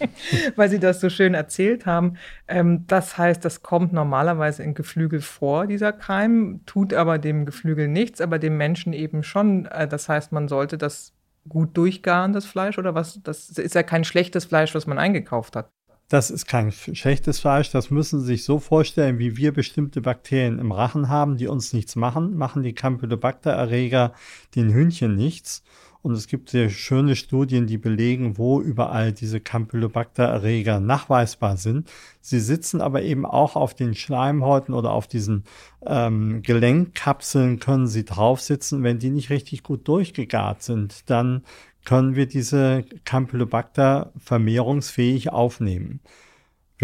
weil 0.56 0.68
Sie 0.68 0.78
das 0.78 1.00
so 1.00 1.10
schön 1.10 1.34
erzählt 1.34 1.84
haben. 1.84 2.16
Ähm, 2.46 2.86
das 2.86 3.18
heißt, 3.18 3.44
das 3.44 3.62
kommt 3.62 3.92
normalerweise 3.92 4.62
in 4.62 4.74
Geflügel 4.74 5.20
vor, 5.20 5.66
dieser 5.66 5.92
Keim, 5.92 6.60
tut 6.64 6.94
aber 6.94 7.18
dem 7.18 7.44
Geflügel 7.44 7.88
nichts, 7.88 8.20
aber 8.20 8.38
dem 8.38 8.56
Menschen 8.56 8.92
eben 8.92 9.24
schon. 9.24 9.66
Äh, 9.66 9.88
das 9.88 10.08
heißt, 10.08 10.30
man 10.30 10.46
sollte 10.46 10.78
das 10.78 11.12
gut 11.48 11.76
durchgaren, 11.76 12.32
das 12.32 12.46
Fleisch, 12.46 12.78
oder 12.78 12.94
was? 12.94 13.20
Das 13.22 13.50
ist 13.50 13.74
ja 13.74 13.82
kein 13.82 14.04
schlechtes 14.04 14.44
Fleisch, 14.44 14.74
was 14.74 14.86
man 14.86 14.98
eingekauft 14.98 15.56
hat. 15.56 15.70
Das 16.08 16.30
ist 16.30 16.46
kein 16.46 16.70
schlechtes 16.70 17.40
Fleisch. 17.40 17.70
Das 17.70 17.90
müssen 17.90 18.20
Sie 18.20 18.26
sich 18.26 18.44
so 18.44 18.58
vorstellen, 18.58 19.18
wie 19.18 19.36
wir 19.36 19.52
bestimmte 19.52 20.02
Bakterien 20.02 20.58
im 20.58 20.70
Rachen 20.70 21.08
haben, 21.08 21.38
die 21.38 21.46
uns 21.46 21.72
nichts 21.72 21.96
machen, 21.96 22.36
machen 22.36 22.62
die 22.62 22.74
Campylobacter-Erreger 22.74 24.12
den 24.54 24.70
Hühnchen 24.70 25.14
nichts. 25.14 25.62
Und 26.04 26.12
es 26.12 26.26
gibt 26.26 26.50
sehr 26.50 26.68
schöne 26.68 27.16
Studien, 27.16 27.66
die 27.66 27.78
belegen, 27.78 28.36
wo 28.36 28.60
überall 28.60 29.10
diese 29.10 29.40
Campylobacter-Erreger 29.40 30.78
nachweisbar 30.78 31.56
sind. 31.56 31.90
Sie 32.20 32.40
sitzen 32.40 32.82
aber 32.82 33.00
eben 33.00 33.24
auch 33.24 33.56
auf 33.56 33.72
den 33.72 33.94
Schleimhäuten 33.94 34.74
oder 34.74 34.90
auf 34.90 35.06
diesen 35.06 35.44
ähm, 35.86 36.42
Gelenkkapseln 36.42 37.58
können 37.58 37.86
sie 37.86 38.04
drauf 38.04 38.42
sitzen. 38.42 38.82
Wenn 38.82 38.98
die 38.98 39.08
nicht 39.08 39.30
richtig 39.30 39.62
gut 39.62 39.88
durchgegart 39.88 40.62
sind, 40.62 41.08
dann 41.08 41.42
können 41.86 42.16
wir 42.16 42.26
diese 42.26 42.84
Campylobacter 43.06 44.12
vermehrungsfähig 44.18 45.32
aufnehmen. 45.32 46.00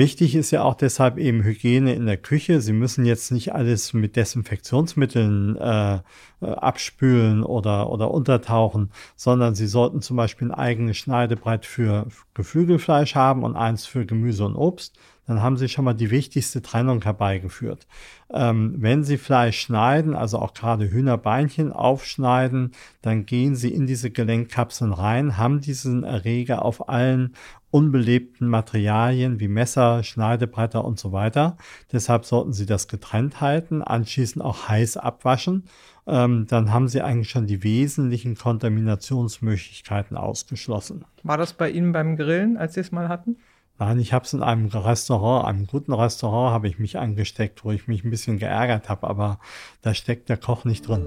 Wichtig 0.00 0.34
ist 0.34 0.50
ja 0.50 0.62
auch 0.62 0.76
deshalb 0.76 1.18
eben 1.18 1.44
Hygiene 1.44 1.92
in 1.92 2.06
der 2.06 2.16
Küche. 2.16 2.62
Sie 2.62 2.72
müssen 2.72 3.04
jetzt 3.04 3.32
nicht 3.32 3.52
alles 3.52 3.92
mit 3.92 4.16
Desinfektionsmitteln 4.16 5.56
äh, 5.56 5.98
abspülen 6.40 7.42
oder, 7.42 7.90
oder 7.90 8.10
untertauchen, 8.10 8.92
sondern 9.14 9.54
Sie 9.54 9.66
sollten 9.66 10.00
zum 10.00 10.16
Beispiel 10.16 10.48
ein 10.48 10.54
eigenes 10.54 10.96
Schneidebrett 10.96 11.66
für 11.66 12.06
Geflügelfleisch 12.32 13.14
haben 13.14 13.44
und 13.44 13.56
eins 13.56 13.84
für 13.84 14.06
Gemüse 14.06 14.46
und 14.46 14.56
Obst 14.56 14.98
dann 15.30 15.42
haben 15.42 15.56
Sie 15.56 15.68
schon 15.68 15.84
mal 15.84 15.94
die 15.94 16.10
wichtigste 16.10 16.60
Trennung 16.60 17.02
herbeigeführt. 17.02 17.86
Ähm, 18.32 18.74
wenn 18.78 19.04
Sie 19.04 19.16
Fleisch 19.16 19.60
schneiden, 19.60 20.16
also 20.16 20.40
auch 20.40 20.54
gerade 20.54 20.90
Hühnerbeinchen 20.90 21.72
aufschneiden, 21.72 22.72
dann 23.00 23.26
gehen 23.26 23.54
Sie 23.54 23.72
in 23.72 23.86
diese 23.86 24.10
Gelenkkapseln 24.10 24.92
rein, 24.92 25.36
haben 25.36 25.60
diesen 25.60 26.02
Erreger 26.02 26.64
auf 26.64 26.88
allen 26.88 27.34
unbelebten 27.70 28.48
Materialien 28.48 29.38
wie 29.38 29.46
Messer, 29.46 30.02
Schneidebretter 30.02 30.84
und 30.84 30.98
so 30.98 31.12
weiter. 31.12 31.56
Deshalb 31.92 32.24
sollten 32.24 32.52
Sie 32.52 32.66
das 32.66 32.88
getrennt 32.88 33.40
halten, 33.40 33.82
anschließend 33.82 34.44
auch 34.44 34.68
heiß 34.68 34.96
abwaschen. 34.96 35.62
Ähm, 36.08 36.48
dann 36.48 36.72
haben 36.72 36.88
Sie 36.88 37.02
eigentlich 37.02 37.30
schon 37.30 37.46
die 37.46 37.62
wesentlichen 37.62 38.36
Kontaminationsmöglichkeiten 38.36 40.16
ausgeschlossen. 40.16 41.04
War 41.22 41.36
das 41.36 41.52
bei 41.52 41.70
Ihnen 41.70 41.92
beim 41.92 42.16
Grillen, 42.16 42.56
als 42.56 42.74
Sie 42.74 42.80
es 42.80 42.90
mal 42.90 43.08
hatten? 43.08 43.36
Nein, 43.80 43.98
ich 43.98 44.12
habe 44.12 44.26
es 44.26 44.34
in 44.34 44.42
einem 44.42 44.66
Restaurant, 44.66 45.48
einem 45.48 45.66
guten 45.66 45.94
Restaurant, 45.94 46.52
habe 46.52 46.68
ich 46.68 46.78
mich 46.78 46.98
angesteckt, 46.98 47.64
wo 47.64 47.72
ich 47.72 47.88
mich 47.88 48.04
ein 48.04 48.10
bisschen 48.10 48.38
geärgert 48.38 48.90
habe, 48.90 49.08
aber 49.08 49.38
da 49.80 49.94
steckt 49.94 50.28
der 50.28 50.36
Koch 50.36 50.66
nicht 50.66 50.86
drin. 50.86 51.06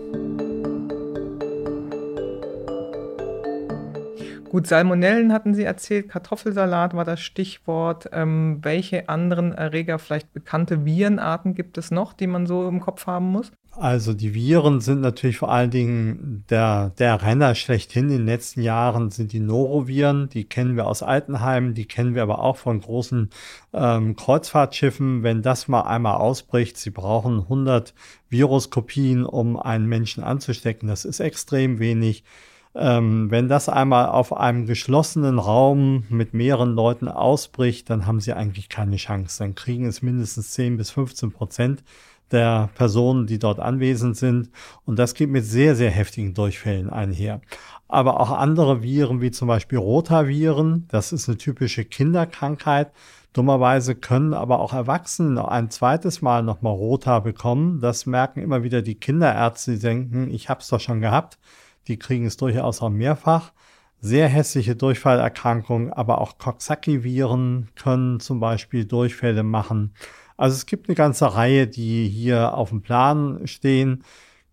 Gut, 4.50 4.66
Salmonellen 4.66 5.32
hatten 5.32 5.54
Sie 5.54 5.64
erzählt, 5.64 6.10
Kartoffelsalat 6.10 6.96
war 6.96 7.06
das 7.06 7.22
Stichwort. 7.22 8.10
Ähm, 8.12 8.58
welche 8.64 9.08
anderen 9.08 9.52
Erreger, 9.52 10.00
vielleicht 10.00 10.34
bekannte 10.34 10.84
Virenarten 10.84 11.54
gibt 11.54 11.78
es 11.78 11.92
noch, 11.92 12.12
die 12.14 12.26
man 12.26 12.48
so 12.48 12.68
im 12.68 12.80
Kopf 12.80 13.06
haben 13.06 13.32
muss? 13.32 13.52
Also 13.76 14.14
die 14.14 14.36
Viren 14.36 14.82
sind 14.82 15.02
natürlich 15.02 15.38
vor 15.38 15.52
allen 15.52 15.72
Dingen 15.72 16.46
der, 16.50 16.92
der 16.92 17.24
Renner 17.24 17.56
schlechthin. 17.56 18.06
In 18.06 18.18
den 18.18 18.26
letzten 18.28 18.62
Jahren 18.62 19.10
sind 19.10 19.34
die 19.34 19.40
Noroviren, 19.40 20.30
die 20.30 20.44
kennen 20.44 20.76
wir 20.76 20.86
aus 20.86 21.02
Altenheim, 21.02 21.74
die 21.74 21.86
kennen 21.86 22.14
wir 22.14 22.22
aber 22.22 22.40
auch 22.40 22.58
von 22.58 22.82
großen 22.82 23.32
ähm, 23.74 24.16
Kreuzfahrtschiffen. 24.16 25.24
Wenn 25.24 25.42
das 25.42 25.68
mal 25.68 25.82
einmal 25.82 26.18
ausbricht, 26.18 26.78
sie 26.78 26.92
brauchen 26.92 27.40
100 27.40 27.96
Viruskopien, 28.30 29.26
um 29.26 29.58
einen 29.58 29.88
Menschen 29.88 30.24
anzustecken. 30.24 30.88
Das 30.88 31.04
ist 31.04 31.20
extrem 31.20 31.80
wenig. 31.80 32.24
Ähm, 32.76 33.32
wenn 33.32 33.50
das 33.50 33.70
einmal 33.70 34.10
auf 34.10 34.34
einem 34.34 34.68
geschlossenen 34.68 35.40
Raum 35.40 36.06
mit 36.10 36.36
mehreren 36.36 36.74
Leuten 36.74 37.08
ausbricht, 37.08 37.90
dann 37.90 38.06
haben 38.06 38.20
sie 38.20 38.34
eigentlich 38.34 38.70
keine 38.70 38.98
Chance. 38.98 39.44
Dann 39.44 39.56
kriegen 39.56 39.86
es 39.88 40.04
mindestens 40.04 40.52
10 40.52 40.78
bis 40.78 40.92
15 40.92 41.32
Prozent 41.32 41.84
der 42.34 42.70
Personen, 42.76 43.28
die 43.28 43.40
dort 43.40 43.60
anwesend 43.60 44.18
sind. 44.18 44.50
Und 44.86 45.00
das 45.00 45.14
geht 45.14 45.30
mit 45.30 45.46
sehr, 45.46 45.76
sehr 45.76 45.92
heftigen 45.92 46.34
Durchfällen 46.34 46.90
einher. 46.90 47.42
Aber 47.88 48.20
auch 48.20 48.32
andere 48.32 48.82
Viren, 48.82 49.22
wie 49.22 49.32
zum 49.32 49.48
Beispiel 49.48 49.78
Rotaviren, 49.78 50.88
das 50.90 51.14
ist 51.14 51.30
eine 51.30 51.38
typische 51.38 51.86
Kinderkrankheit. 51.86 52.92
Dummerweise 53.34 53.96
können 53.96 54.34
aber 54.34 54.60
auch 54.60 54.74
Erwachsene 54.74 55.48
ein 55.48 55.70
zweites 55.70 56.22
Mal 56.22 56.44
nochmal 56.44 56.74
Rota 56.74 57.20
bekommen. 57.20 57.80
Das 57.82 58.06
merken 58.06 58.42
immer 58.42 58.64
wieder 58.64 58.82
die 58.82 58.96
Kinderärzte, 58.96 59.74
die 59.74 59.80
denken, 59.80 60.30
ich 60.32 60.50
habe 60.50 60.62
es 60.62 60.68
doch 60.68 60.80
schon 60.80 61.02
gehabt. 61.02 61.40
Die 61.88 61.98
kriegen 61.98 62.26
es 62.26 62.38
durchaus 62.38 62.82
auch 62.82 62.90
mehrfach. 62.90 63.52
Sehr 64.00 64.28
hässliche 64.28 64.76
Durchfallerkrankungen, 64.76 65.94
aber 65.94 66.20
auch 66.20 66.38
Coxsackie-Viren 66.38 67.70
können 67.76 68.20
zum 68.20 68.40
Beispiel 68.40 68.86
Durchfälle 68.86 69.44
machen. 69.44 69.94
Also 70.38 70.56
es 70.56 70.66
gibt 70.66 70.90
eine 70.90 70.96
ganze 70.96 71.34
Reihe, 71.36 71.68
die 71.68 72.08
hier 72.08 72.56
auf 72.56 72.70
dem 72.70 72.82
Plan 72.82 73.46
stehen, 73.46 74.04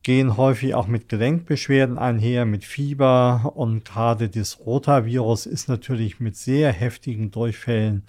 gehen 0.02 0.36
häufig 0.36 0.74
auch 0.74 0.86
mit 0.86 1.08
Gelenkbeschwerden 1.08 1.98
einher, 1.98 2.46
mit 2.46 2.64
Fieber 2.64 3.52
und 3.54 3.84
gerade 3.84 4.30
das 4.30 4.60
Rotavirus 4.60 5.46
ist 5.46 5.68
natürlich 5.68 6.20
mit 6.20 6.36
sehr 6.36 6.72
heftigen 6.72 7.30
Durchfällen 7.30 8.04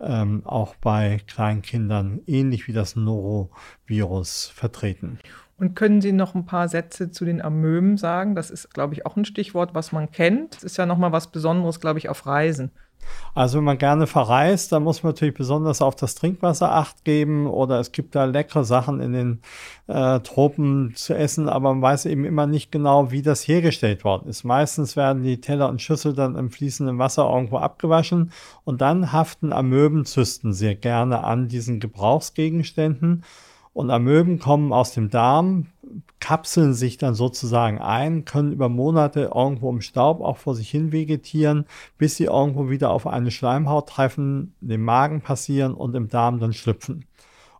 ähm, 0.00 0.42
auch 0.44 0.74
bei 0.76 1.20
Kleinkindern 1.26 2.20
ähnlich 2.26 2.66
wie 2.66 2.72
das 2.72 2.96
Norovirus 2.96 4.50
vertreten. 4.54 5.18
Und 5.58 5.74
können 5.74 6.02
Sie 6.02 6.12
noch 6.12 6.34
ein 6.34 6.44
paar 6.44 6.68
Sätze 6.68 7.10
zu 7.10 7.24
den 7.24 7.40
Amöben 7.40 7.96
sagen? 7.96 8.34
Das 8.34 8.50
ist, 8.50 8.74
glaube 8.74 8.92
ich, 8.94 9.06
auch 9.06 9.16
ein 9.16 9.24
Stichwort, 9.24 9.74
was 9.74 9.90
man 9.90 10.10
kennt. 10.10 10.54
Das 10.56 10.64
ist 10.64 10.76
ja 10.76 10.84
nochmal 10.84 11.12
was 11.12 11.28
Besonderes, 11.28 11.80
glaube 11.80 11.98
ich, 11.98 12.08
auf 12.10 12.26
Reisen. 12.26 12.70
Also 13.34 13.58
wenn 13.58 13.64
man 13.64 13.78
gerne 13.78 14.06
verreist, 14.06 14.72
dann 14.72 14.82
muss 14.82 15.02
man 15.02 15.10
natürlich 15.10 15.34
besonders 15.34 15.82
auf 15.82 15.94
das 15.94 16.14
Trinkwasser 16.14 16.72
acht 16.72 17.04
geben 17.04 17.46
oder 17.46 17.78
es 17.78 17.92
gibt 17.92 18.14
da 18.14 18.24
leckere 18.24 18.64
Sachen 18.64 19.00
in 19.00 19.12
den 19.12 19.40
äh, 19.86 20.20
Tropen 20.20 20.94
zu 20.96 21.14
essen, 21.14 21.48
aber 21.48 21.72
man 21.74 21.82
weiß 21.82 22.06
eben 22.06 22.24
immer 22.24 22.46
nicht 22.46 22.72
genau, 22.72 23.10
wie 23.10 23.22
das 23.22 23.46
hergestellt 23.46 24.04
worden 24.04 24.28
ist. 24.28 24.44
Meistens 24.44 24.96
werden 24.96 25.22
die 25.22 25.40
Teller 25.40 25.68
und 25.68 25.82
Schüssel 25.82 26.14
dann 26.14 26.36
im 26.36 26.50
fließenden 26.50 26.98
Wasser 26.98 27.30
irgendwo 27.30 27.58
abgewaschen 27.58 28.32
und 28.64 28.80
dann 28.80 29.12
haften 29.12 29.52
Amöbenzysten 29.52 30.52
sehr 30.52 30.74
gerne 30.74 31.24
an 31.24 31.48
diesen 31.48 31.78
Gebrauchsgegenständen 31.78 33.22
und 33.76 33.90
Amöben 33.90 34.38
kommen 34.38 34.72
aus 34.72 34.92
dem 34.92 35.10
Darm, 35.10 35.66
kapseln 36.18 36.72
sich 36.72 36.96
dann 36.96 37.14
sozusagen 37.14 37.78
ein, 37.78 38.24
können 38.24 38.52
über 38.52 38.70
Monate 38.70 39.32
irgendwo 39.34 39.68
im 39.68 39.82
Staub 39.82 40.22
auch 40.22 40.38
vor 40.38 40.54
sich 40.54 40.70
hin 40.70 40.92
vegetieren, 40.92 41.66
bis 41.98 42.16
sie 42.16 42.24
irgendwo 42.24 42.70
wieder 42.70 42.88
auf 42.88 43.06
eine 43.06 43.30
Schleimhaut 43.30 43.90
treffen, 43.90 44.54
den 44.62 44.80
Magen 44.80 45.20
passieren 45.20 45.74
und 45.74 45.94
im 45.94 46.08
Darm 46.08 46.40
dann 46.40 46.54
schlüpfen. 46.54 47.04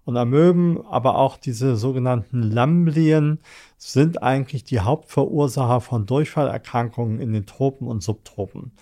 Und 0.06 0.16
Amöben, 0.16 0.80
aber 0.86 1.18
auch 1.18 1.36
diese 1.36 1.76
sogenannten 1.76 2.40
Lamblien 2.40 3.40
sind 3.76 4.22
eigentlich 4.22 4.64
die 4.64 4.80
Hauptverursacher 4.80 5.82
von 5.82 6.06
Durchfallerkrankungen 6.06 7.20
in 7.20 7.34
den 7.34 7.44
Tropen 7.44 7.86
und 7.86 8.02
Subtropen. 8.02 8.72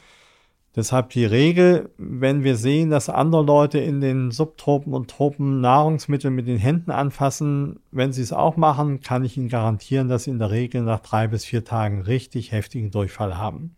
Deshalb 0.77 1.11
die 1.11 1.25
Regel, 1.25 1.91
wenn 1.99 2.43
wir 2.43 2.57
sehen, 2.57 2.91
dass 2.91 3.09
andere 3.09 3.45
Leute 3.45 3.79
in 3.79 4.01
den 4.01 4.33
Subtropen 4.33 4.93
und 4.93 5.09
Tropen 5.09 5.61
Nahrungsmittel 5.61 6.33
mit 6.33 6.49
den 6.49 6.59
Händen 6.59 6.91
anfassen, 6.91 7.79
wenn 7.93 8.13
sie 8.13 8.23
es 8.23 8.33
auch 8.33 8.57
machen, 8.57 9.01
kann 9.01 9.25
ich 9.25 9.37
Ihnen 9.37 9.49
garantieren, 9.49 10.09
dass 10.09 10.25
Sie 10.25 10.31
in 10.31 10.41
der 10.41 10.51
Regel 10.51 10.83
nach 10.83 10.99
drei 10.99 11.29
bis 11.29 11.45
vier 11.45 11.65
Tagen 11.65 12.03
richtig 12.03 12.51
heftigen 12.51 12.91
Durchfall 12.91 13.39
haben. 13.39 13.77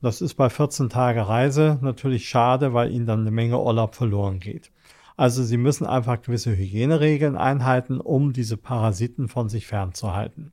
Und 0.00 0.02
das 0.02 0.20
ist 0.20 0.34
bei 0.34 0.48
14 0.48 0.88
Tage 0.88 1.26
Reise 1.26 1.78
natürlich 1.82 2.28
schade, 2.28 2.72
weil 2.72 2.92
Ihnen 2.92 3.06
dann 3.06 3.22
eine 3.22 3.32
Menge 3.32 3.60
Urlaub 3.60 3.96
verloren 3.96 4.38
geht. 4.38 4.70
Also 5.16 5.42
Sie 5.42 5.56
müssen 5.56 5.84
einfach 5.84 6.22
gewisse 6.22 6.56
Hygieneregeln 6.56 7.36
einhalten, 7.36 8.00
um 8.00 8.32
diese 8.32 8.56
Parasiten 8.56 9.26
von 9.26 9.48
sich 9.48 9.66
fernzuhalten. 9.66 10.52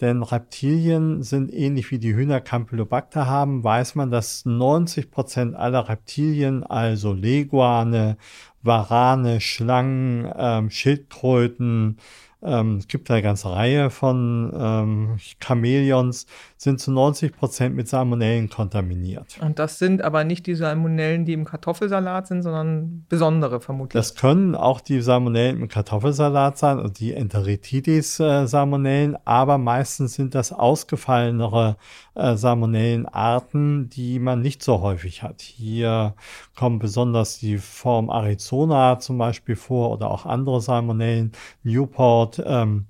denn 0.00 0.22
Reptilien 0.22 1.24
sind 1.24 1.52
ähnlich 1.52 1.90
wie 1.90 1.98
die 1.98 2.14
Hühner 2.14 2.40
Campylobacter 2.40 3.26
haben, 3.26 3.64
weiß 3.64 3.96
man, 3.96 4.12
dass 4.12 4.44
90 4.44 5.10
Prozent 5.10 5.56
aller 5.56 5.88
Reptilien, 5.88 6.62
also 6.62 7.12
Leguane, 7.12 8.16
Warane, 8.62 9.40
Schlangen, 9.40 10.32
ähm, 10.36 10.70
Schildkröten, 10.70 11.98
ähm, 12.44 12.76
es 12.76 12.86
gibt 12.86 13.10
eine 13.10 13.22
ganze 13.22 13.50
Reihe 13.50 13.90
von 13.90 14.52
ähm, 14.56 15.16
Chamäleons, 15.42 16.26
sind 16.64 16.80
zu 16.80 16.90
90 16.90 17.36
Prozent 17.36 17.76
mit 17.76 17.88
Salmonellen 17.88 18.48
kontaminiert. 18.48 19.38
Und 19.42 19.58
das 19.58 19.78
sind 19.78 20.00
aber 20.00 20.24
nicht 20.24 20.46
die 20.46 20.54
Salmonellen, 20.54 21.26
die 21.26 21.34
im 21.34 21.44
Kartoffelsalat 21.44 22.26
sind, 22.26 22.42
sondern 22.42 23.04
besondere 23.10 23.60
vermutlich. 23.60 24.00
Das 24.00 24.14
können 24.14 24.54
auch 24.54 24.80
die 24.80 25.02
Salmonellen 25.02 25.60
im 25.60 25.68
Kartoffelsalat 25.68 26.56
sein, 26.56 26.78
also 26.78 26.88
die 26.88 27.12
Enteritidis-Salmonellen, 27.12 29.18
aber 29.26 29.58
meistens 29.58 30.14
sind 30.14 30.34
das 30.34 30.52
ausgefallenere 30.52 31.76
äh, 32.14 32.34
Salmonellenarten, 32.34 33.90
die 33.90 34.18
man 34.18 34.40
nicht 34.40 34.62
so 34.62 34.80
häufig 34.80 35.22
hat. 35.22 35.42
Hier 35.42 36.14
kommen 36.56 36.78
besonders 36.78 37.38
die 37.38 37.58
Form 37.58 38.08
Arizona 38.08 38.98
zum 39.00 39.18
Beispiel 39.18 39.56
vor 39.56 39.90
oder 39.90 40.10
auch 40.10 40.24
andere 40.24 40.62
Salmonellen, 40.62 41.32
Newport, 41.62 42.42
ähm, 42.46 42.86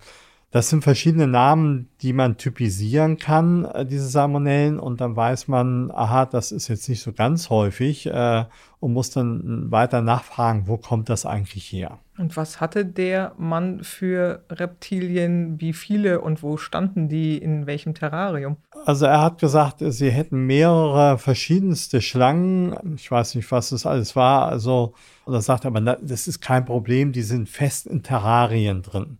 das 0.54 0.68
sind 0.68 0.84
verschiedene 0.84 1.26
Namen, 1.26 1.88
die 2.00 2.12
man 2.12 2.36
typisieren 2.36 3.18
kann, 3.18 3.64
äh, 3.64 3.84
diese 3.84 4.06
Salmonellen, 4.06 4.78
und 4.78 5.00
dann 5.00 5.16
weiß 5.16 5.48
man, 5.48 5.90
aha, 5.90 6.26
das 6.26 6.52
ist 6.52 6.68
jetzt 6.68 6.88
nicht 6.88 7.02
so 7.02 7.12
ganz 7.12 7.50
häufig 7.50 8.06
äh, 8.06 8.44
und 8.78 8.92
muss 8.92 9.10
dann 9.10 9.72
weiter 9.72 10.00
nachfragen, 10.00 10.68
wo 10.68 10.76
kommt 10.76 11.08
das 11.08 11.26
eigentlich 11.26 11.64
her. 11.72 11.98
Und 12.18 12.36
was 12.36 12.60
hatte 12.60 12.86
der 12.86 13.32
Mann 13.36 13.82
für 13.82 14.44
Reptilien, 14.48 15.60
wie 15.60 15.72
viele 15.72 16.20
und 16.20 16.44
wo 16.44 16.56
standen 16.56 17.08
die 17.08 17.36
in 17.36 17.66
welchem 17.66 17.94
Terrarium? 17.94 18.56
Also 18.86 19.06
er 19.06 19.22
hat 19.22 19.38
gesagt, 19.38 19.78
sie 19.80 20.12
hätten 20.12 20.46
mehrere 20.46 21.18
verschiedenste 21.18 22.00
Schlangen. 22.00 22.94
Ich 22.94 23.10
weiß 23.10 23.34
nicht, 23.34 23.50
was 23.50 23.70
das 23.70 23.86
alles 23.86 24.14
war. 24.14 24.46
Also, 24.46 24.94
und 25.24 25.34
er 25.34 25.42
sagt 25.42 25.66
aber, 25.66 25.80
das 25.80 26.28
ist 26.28 26.40
kein 26.40 26.64
Problem, 26.64 27.10
die 27.10 27.22
sind 27.22 27.48
fest 27.48 27.88
in 27.88 28.04
Terrarien 28.04 28.82
drin. 28.82 29.18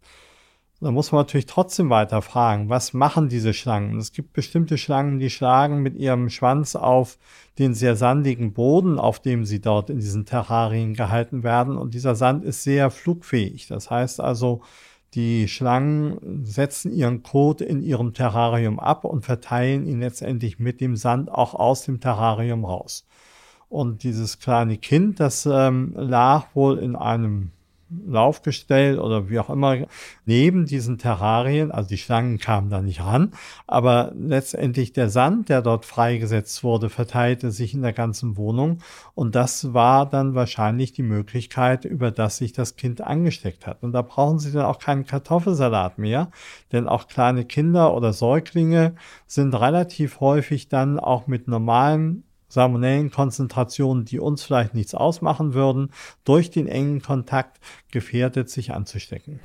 Da 0.81 0.91
muss 0.91 1.13
man 1.13 1.21
natürlich 1.21 1.47
trotzdem 1.47 1.89
weiter 1.89 2.21
fragen, 2.21 2.69
was 2.69 2.93
machen 2.93 3.29
diese 3.29 3.55
Schlangen? 3.55 3.97
Es 3.99 4.13
gibt 4.13 4.33
bestimmte 4.33 4.77
Schlangen, 4.77 5.19
die 5.19 5.31
schlagen 5.31 5.83
mit 5.83 5.95
ihrem 5.97 6.29
Schwanz 6.29 6.77
auf 6.77 7.19
den 7.59 7.75
sehr 7.75 7.97
sandigen 7.97 8.53
Boden, 8.53 8.99
auf 8.99 9.21
dem 9.21 9.45
sie 9.45 9.61
dort 9.61 9.89
in 9.89 10.01
diesen 10.01 10.27
Terrarien 10.27 10.95
gehalten 10.95 11.43
werden. 11.43 11.79
Und 11.79 11.95
dieser 11.95 12.17
Sand 12.17 12.45
ist 12.45 12.65
sehr 12.65 12.91
flugfähig. 12.91 13.69
Das 13.69 13.91
heißt 13.91 14.21
also, 14.21 14.63
die 15.15 15.47
Schlangen 15.47 16.45
setzen 16.45 16.93
ihren 16.93 17.23
Kot 17.23 17.61
in 17.61 17.81
ihrem 17.81 18.13
Terrarium 18.13 18.81
ab 18.81 19.05
und 19.05 19.25
verteilen 19.25 19.87
ihn 19.87 20.01
letztendlich 20.01 20.59
mit 20.59 20.81
dem 20.81 20.97
Sand 20.97 21.31
auch 21.31 21.55
aus 21.55 21.85
dem 21.85 22.01
Terrarium 22.01 22.65
raus. 22.65 23.07
Und 23.69 24.03
dieses 24.03 24.41
kleine 24.41 24.77
Kind, 24.77 25.21
das 25.21 25.47
ähm, 25.47 25.95
lag 25.97 26.49
wohl 26.55 26.79
in 26.79 26.97
einem 26.97 27.53
Laufgestell 28.07 28.99
oder 28.99 29.29
wie 29.29 29.39
auch 29.39 29.51
immer 29.51 29.87
neben 30.25 30.67
diesen 30.67 30.99
Terrarien, 30.99 31.71
also 31.71 31.89
die 31.89 31.99
Schlangen 31.99 32.39
kamen 32.39 32.71
da 32.71 32.81
nicht 32.81 33.01
ran, 33.01 33.33
aber 33.67 34.13
letztendlich 34.17 34.93
der 34.93 35.09
Sand, 35.09 35.49
der 35.49 35.63
dort 35.63 35.85
freigesetzt 35.85 36.65
wurde, 36.65 36.91
verteilte 36.91 37.51
sich 37.51 37.75
in 37.75 37.83
der 37.83 37.93
ganzen 37.93 38.37
Wohnung 38.37 38.79
und 39.15 39.35
das 39.35 39.75
war 39.75 40.09
dann 40.09 40.35
wahrscheinlich 40.35 40.93
die 40.93 41.03
Möglichkeit, 41.03 41.85
über 41.85 42.11
das 42.11 42.39
sich 42.39 42.53
das 42.53 42.77
Kind 42.77 43.01
angesteckt 43.01 43.67
hat. 43.67 43.83
Und 43.83 43.93
da 43.93 44.03
brauchen 44.03 44.39
Sie 44.39 44.53
dann 44.53 44.67
auch 44.67 44.79
keinen 44.79 45.07
Kartoffelsalat 45.07 45.99
mehr, 45.99 46.31
denn 46.73 46.89
auch 46.89 47.09
kleine 47.09 47.45
Kinder 47.45 47.95
oder 47.95 48.13
Säuglinge 48.13 48.95
sind 49.27 49.55
relativ 49.55 50.21
häufig 50.21 50.69
dann 50.69 50.99
auch 50.99 51.27
mit 51.27 51.49
normalen 51.49 52.25
Salmonellenkonzentrationen, 52.55 54.05
die 54.05 54.19
uns 54.19 54.43
vielleicht 54.45 54.75
nichts 54.75 54.95
ausmachen 54.95 55.55
würden, 55.55 55.91
durch 56.25 56.51
den 56.51 56.67
engen 56.67 57.03
Kontakt 57.03 57.61
gefährdet, 57.91 58.49
sich 58.49 58.73
anzustecken. 58.73 59.41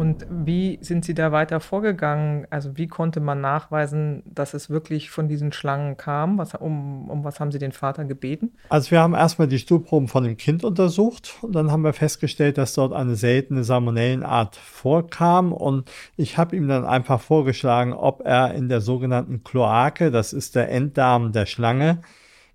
Und 0.00 0.26
wie 0.30 0.78
sind 0.80 1.04
Sie 1.04 1.12
da 1.12 1.30
weiter 1.30 1.60
vorgegangen? 1.60 2.46
Also 2.48 2.78
wie 2.78 2.86
konnte 2.86 3.20
man 3.20 3.42
nachweisen, 3.42 4.22
dass 4.24 4.54
es 4.54 4.70
wirklich 4.70 5.10
von 5.10 5.28
diesen 5.28 5.52
Schlangen 5.52 5.98
kam? 5.98 6.38
Was, 6.38 6.54
um, 6.54 7.10
um 7.10 7.22
was 7.22 7.38
haben 7.38 7.52
Sie 7.52 7.58
den 7.58 7.72
Vater 7.72 8.06
gebeten? 8.06 8.52
Also 8.70 8.92
wir 8.92 9.00
haben 9.02 9.12
erstmal 9.12 9.46
die 9.46 9.58
Stuhlproben 9.58 10.08
von 10.08 10.24
dem 10.24 10.38
Kind 10.38 10.64
untersucht 10.64 11.34
und 11.42 11.54
dann 11.54 11.70
haben 11.70 11.84
wir 11.84 11.92
festgestellt, 11.92 12.56
dass 12.56 12.72
dort 12.72 12.94
eine 12.94 13.14
seltene 13.14 13.62
Salmonellenart 13.62 14.56
vorkam 14.56 15.52
und 15.52 15.90
ich 16.16 16.38
habe 16.38 16.56
ihm 16.56 16.66
dann 16.66 16.86
einfach 16.86 17.20
vorgeschlagen, 17.20 17.92
ob 17.92 18.22
er 18.24 18.54
in 18.54 18.70
der 18.70 18.80
sogenannten 18.80 19.44
Kloake, 19.44 20.10
das 20.10 20.32
ist 20.32 20.56
der 20.56 20.70
Enddarm 20.70 21.32
der 21.32 21.44
Schlange, 21.44 22.00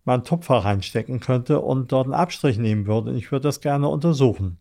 mal 0.04 0.16
einen 0.16 0.24
Tupfer 0.24 0.56
reinstecken 0.56 1.20
könnte 1.20 1.62
und 1.62 1.92
dort 1.92 2.06
einen 2.06 2.16
Abstrich 2.16 2.58
nehmen 2.58 2.88
würde. 2.88 3.14
Ich 3.14 3.32
würde 3.32 3.44
das 3.44 3.62
gerne 3.62 3.88
untersuchen. 3.88 4.58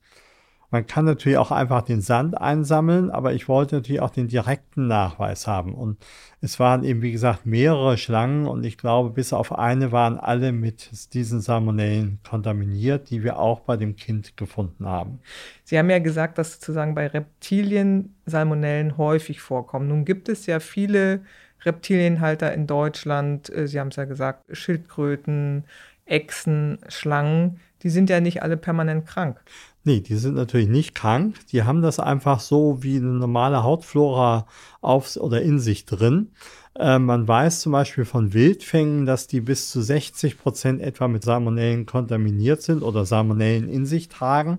Man 0.74 0.88
kann 0.88 1.04
natürlich 1.04 1.38
auch 1.38 1.52
einfach 1.52 1.82
den 1.82 2.00
Sand 2.00 2.36
einsammeln, 2.36 3.08
aber 3.08 3.32
ich 3.32 3.48
wollte 3.48 3.76
natürlich 3.76 4.02
auch 4.02 4.10
den 4.10 4.26
direkten 4.26 4.88
Nachweis 4.88 5.46
haben. 5.46 5.72
Und 5.72 6.04
es 6.40 6.58
waren 6.58 6.82
eben, 6.82 7.00
wie 7.00 7.12
gesagt, 7.12 7.46
mehrere 7.46 7.96
Schlangen 7.96 8.48
und 8.48 8.66
ich 8.66 8.76
glaube, 8.76 9.10
bis 9.10 9.32
auf 9.32 9.56
eine 9.56 9.92
waren 9.92 10.18
alle 10.18 10.50
mit 10.50 11.14
diesen 11.14 11.40
Salmonellen 11.40 12.18
kontaminiert, 12.28 13.10
die 13.10 13.22
wir 13.22 13.38
auch 13.38 13.60
bei 13.60 13.76
dem 13.76 13.94
Kind 13.94 14.36
gefunden 14.36 14.86
haben. 14.86 15.20
Sie 15.62 15.78
haben 15.78 15.90
ja 15.90 16.00
gesagt, 16.00 16.38
dass 16.38 16.54
sozusagen 16.54 16.96
bei 16.96 17.06
Reptilien 17.06 18.16
Salmonellen 18.26 18.98
häufig 18.98 19.40
vorkommen. 19.40 19.86
Nun 19.86 20.04
gibt 20.04 20.28
es 20.28 20.46
ja 20.46 20.58
viele 20.58 21.20
Reptilienhalter 21.64 22.52
in 22.52 22.66
Deutschland. 22.66 23.50
Äh, 23.50 23.68
Sie 23.68 23.80
haben 23.80 23.88
es 23.88 23.96
ja 23.96 24.04
gesagt, 24.04 24.44
Schildkröten, 24.56 25.64
Echsen, 26.06 26.78
Schlangen. 26.88 27.60
Die 27.82 27.90
sind 27.90 28.10
ja 28.10 28.20
nicht 28.20 28.42
alle 28.42 28.56
permanent 28.56 29.06
krank. 29.06 29.40
Nee, 29.84 30.00
die 30.00 30.16
sind 30.16 30.34
natürlich 30.34 30.68
nicht 30.68 30.94
krank. 30.94 31.36
Die 31.52 31.64
haben 31.64 31.82
das 31.82 32.00
einfach 32.00 32.40
so 32.40 32.82
wie 32.82 32.96
eine 32.96 33.06
normale 33.06 33.62
Hautflora 33.62 34.46
auf 34.80 35.16
oder 35.16 35.42
in 35.42 35.58
sich 35.58 35.84
drin. 35.84 36.30
Äh, 36.78 36.98
man 36.98 37.28
weiß 37.28 37.60
zum 37.60 37.72
Beispiel 37.72 38.04
von 38.04 38.32
Wildfängen, 38.32 39.06
dass 39.06 39.26
die 39.26 39.40
bis 39.40 39.70
zu 39.70 39.82
60 39.82 40.38
Prozent 40.38 40.80
etwa 40.80 41.08
mit 41.08 41.22
Salmonellen 41.24 41.86
kontaminiert 41.86 42.62
sind 42.62 42.82
oder 42.82 43.04
Salmonellen 43.04 43.68
in 43.68 43.86
sich 43.86 44.08
tragen 44.08 44.58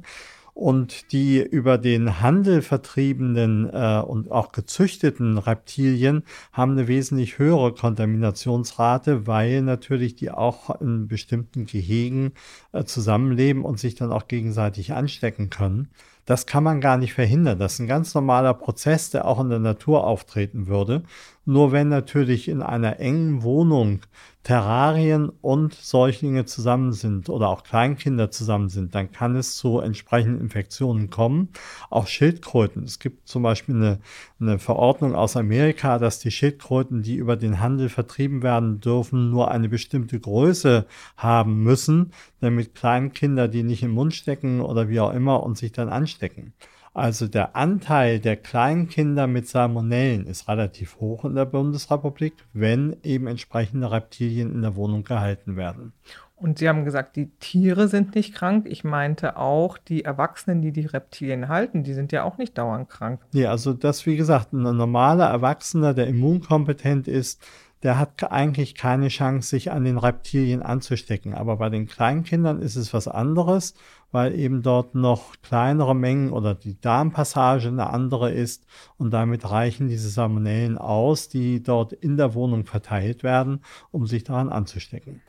und 0.55 1.11
die 1.11 1.43
über 1.43 1.77
den 1.77 2.21
Handel 2.21 2.61
vertriebenen 2.61 3.69
äh, 3.71 3.99
und 3.99 4.31
auch 4.31 4.53
gezüchteten 4.53 5.37
Reptilien 5.37 6.23
haben 6.53 6.71
eine 6.71 6.87
wesentlich 6.87 7.37
höhere 7.37 7.73
Kontaminationsrate, 7.73 9.27
weil 9.27 9.61
natürlich 9.61 10.15
die 10.15 10.31
auch 10.31 10.79
in 10.79 11.09
bestimmten 11.09 11.65
Gehegen 11.65 12.31
äh, 12.71 12.85
zusammenleben 12.85 13.65
und 13.65 13.79
sich 13.79 13.95
dann 13.95 14.13
auch 14.13 14.29
gegenseitig 14.29 14.93
anstecken 14.93 15.49
können. 15.49 15.89
Das 16.25 16.45
kann 16.45 16.63
man 16.63 16.79
gar 16.79 16.97
nicht 16.97 17.13
verhindern. 17.13 17.59
Das 17.59 17.73
ist 17.73 17.79
ein 17.79 17.87
ganz 17.87 18.15
normaler 18.15 18.53
Prozess, 18.53 19.09
der 19.09 19.25
auch 19.25 19.41
in 19.41 19.49
der 19.49 19.59
Natur 19.59 20.07
auftreten 20.07 20.67
würde. 20.67 21.03
Nur 21.45 21.71
wenn 21.71 21.89
natürlich 21.89 22.47
in 22.47 22.63
einer 22.63 22.99
engen 22.99 23.43
Wohnung 23.43 24.01
Terrarien 24.45 25.29
und 25.41 25.73
Säuglinge 25.73 26.45
zusammen 26.45 26.91
sind 26.93 27.29
oder 27.29 27.49
auch 27.49 27.63
Kleinkinder 27.63 28.29
zusammen 28.29 28.69
sind, 28.69 28.93
dann 28.93 29.11
kann 29.11 29.35
es 29.35 29.55
zu 29.55 29.79
entsprechenden 29.79 30.39
Infektionen 30.39 31.09
kommen. 31.09 31.49
Auch 31.89 32.05
Schildkröten. 32.05 32.83
Es 32.83 32.99
gibt 32.99 33.27
zum 33.27 33.41
Beispiel 33.41 33.75
eine, 33.75 33.99
eine 34.39 34.59
Verordnung 34.59 35.15
aus 35.15 35.35
Amerika, 35.35 35.97
dass 35.97 36.19
die 36.19 36.29
Schildkröten, 36.29 37.01
die 37.01 37.15
über 37.15 37.37
den 37.37 37.59
Handel 37.59 37.89
vertrieben 37.89 38.43
werden 38.43 38.81
dürfen, 38.81 39.31
nur 39.31 39.49
eine 39.49 39.67
bestimmte 39.67 40.19
Größe 40.19 40.85
haben 41.17 41.63
müssen, 41.63 42.11
damit 42.39 42.75
Kleinkinder 42.75 43.47
die 43.47 43.63
nicht 43.63 43.81
im 43.81 43.91
Mund 43.91 44.13
stecken 44.13 44.61
oder 44.61 44.89
wie 44.89 44.99
auch 44.99 45.13
immer 45.13 45.41
und 45.41 45.57
sich 45.57 45.71
dann 45.71 45.89
anstecken. 45.89 46.53
Also 46.95 47.27
der 47.27 47.57
Anteil 47.57 48.19
der 48.19 48.37
Kleinkinder 48.37 49.27
mit 49.27 49.49
Salmonellen 49.49 50.27
ist 50.27 50.47
relativ 50.47 50.95
hoch 51.01 51.25
in 51.25 51.35
der 51.35 51.43
Bundesrepublik, 51.43 52.33
wenn 52.53 52.95
eben 53.03 53.27
entsprechende 53.27 53.91
Reptilien 53.91 54.53
in 54.53 54.61
der 54.61 54.77
Wohnung 54.77 55.03
gehalten 55.03 55.57
werden. 55.57 55.91
Und 56.37 56.57
Sie 56.57 56.69
haben 56.69 56.85
gesagt, 56.85 57.17
die 57.17 57.31
Tiere 57.39 57.89
sind 57.89 58.15
nicht 58.15 58.33
krank. 58.33 58.65
Ich 58.69 58.85
meinte 58.85 59.35
auch, 59.35 59.77
die 59.77 60.05
Erwachsenen, 60.05 60.61
die 60.61 60.71
die 60.71 60.85
Reptilien 60.85 61.49
halten, 61.49 61.83
die 61.83 61.93
sind 61.93 62.13
ja 62.13 62.23
auch 62.23 62.37
nicht 62.37 62.57
dauernd 62.57 62.87
krank. 62.87 63.19
Nee, 63.33 63.45
also 63.45 63.73
das, 63.73 64.05
wie 64.05 64.15
gesagt, 64.15 64.53
ein 64.53 64.61
normaler 64.61 65.25
Erwachsener, 65.25 65.93
der 65.93 66.07
immunkompetent 66.07 67.09
ist, 67.09 67.41
der 67.83 67.99
hat 67.99 68.31
eigentlich 68.31 68.75
keine 68.75 69.09
Chance, 69.09 69.49
sich 69.49 69.71
an 69.71 69.83
den 69.83 69.97
Reptilien 69.97 70.61
anzustecken. 70.61 71.33
Aber 71.33 71.57
bei 71.57 71.69
den 71.69 71.87
Kleinkindern 71.87 72.61
ist 72.61 72.75
es 72.75 72.93
was 72.93 73.07
anderes, 73.07 73.75
weil 74.11 74.33
eben 74.33 74.61
dort 74.61 74.95
noch 74.95 75.35
kleinere 75.41 75.95
Mengen 75.95 76.31
oder 76.31 76.55
die 76.55 76.79
Darmpassage 76.79 77.67
eine 77.67 77.89
andere 77.89 78.31
ist 78.31 78.65
und 78.97 79.11
damit 79.11 79.49
reichen 79.49 79.87
diese 79.87 80.09
Salmonellen 80.09 80.77
aus, 80.77 81.29
die 81.29 81.61
dort 81.61 81.93
in 81.93 82.17
der 82.17 82.33
Wohnung 82.33 82.65
verteilt 82.65 83.23
werden, 83.23 83.59
um 83.91 84.07
sich 84.07 84.23
daran 84.23 84.49
anzustecken. 84.49 85.21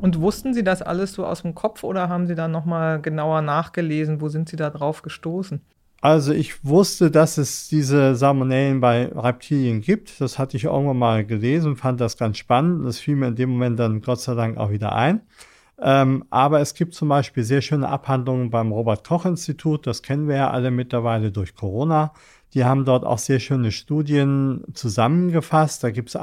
Und 0.00 0.20
wussten 0.20 0.52
Sie 0.52 0.62
das 0.62 0.82
alles 0.82 1.14
so 1.14 1.24
aus 1.24 1.40
dem 1.40 1.54
Kopf 1.54 1.82
oder 1.82 2.10
haben 2.10 2.26
Sie 2.26 2.34
da 2.34 2.46
nochmal 2.46 3.00
genauer 3.00 3.40
nachgelesen? 3.40 4.20
Wo 4.20 4.28
sind 4.28 4.50
Sie 4.50 4.56
da 4.56 4.68
drauf 4.68 5.00
gestoßen? 5.00 5.62
Also 6.04 6.34
ich 6.34 6.62
wusste, 6.66 7.10
dass 7.10 7.38
es 7.38 7.66
diese 7.68 8.14
Salmonellen 8.14 8.82
bei 8.82 9.06
Reptilien 9.06 9.80
gibt. 9.80 10.20
Das 10.20 10.38
hatte 10.38 10.54
ich 10.58 10.64
irgendwann 10.64 10.98
mal 10.98 11.24
gelesen, 11.24 11.76
fand 11.76 11.98
das 11.98 12.18
ganz 12.18 12.36
spannend. 12.36 12.84
Das 12.84 12.98
fiel 12.98 13.16
mir 13.16 13.28
in 13.28 13.36
dem 13.36 13.48
Moment 13.48 13.78
dann 13.78 14.02
Gott 14.02 14.20
sei 14.20 14.34
Dank 14.34 14.58
auch 14.58 14.70
wieder 14.70 14.94
ein. 14.94 15.22
Ähm, 15.80 16.26
aber 16.28 16.60
es 16.60 16.74
gibt 16.74 16.92
zum 16.92 17.08
Beispiel 17.08 17.42
sehr 17.42 17.62
schöne 17.62 17.88
Abhandlungen 17.88 18.50
beim 18.50 18.70
Robert 18.70 19.02
Koch 19.08 19.24
Institut. 19.24 19.86
Das 19.86 20.02
kennen 20.02 20.28
wir 20.28 20.36
ja 20.36 20.50
alle 20.50 20.70
mittlerweile 20.70 21.32
durch 21.32 21.54
Corona. 21.54 22.12
Die 22.52 22.66
haben 22.66 22.84
dort 22.84 23.06
auch 23.06 23.16
sehr 23.16 23.40
schöne 23.40 23.72
Studien 23.72 24.62
zusammengefasst. 24.74 25.82
Da 25.84 25.90
gibt 25.90 26.10
es 26.10 26.16
äh, 26.16 26.18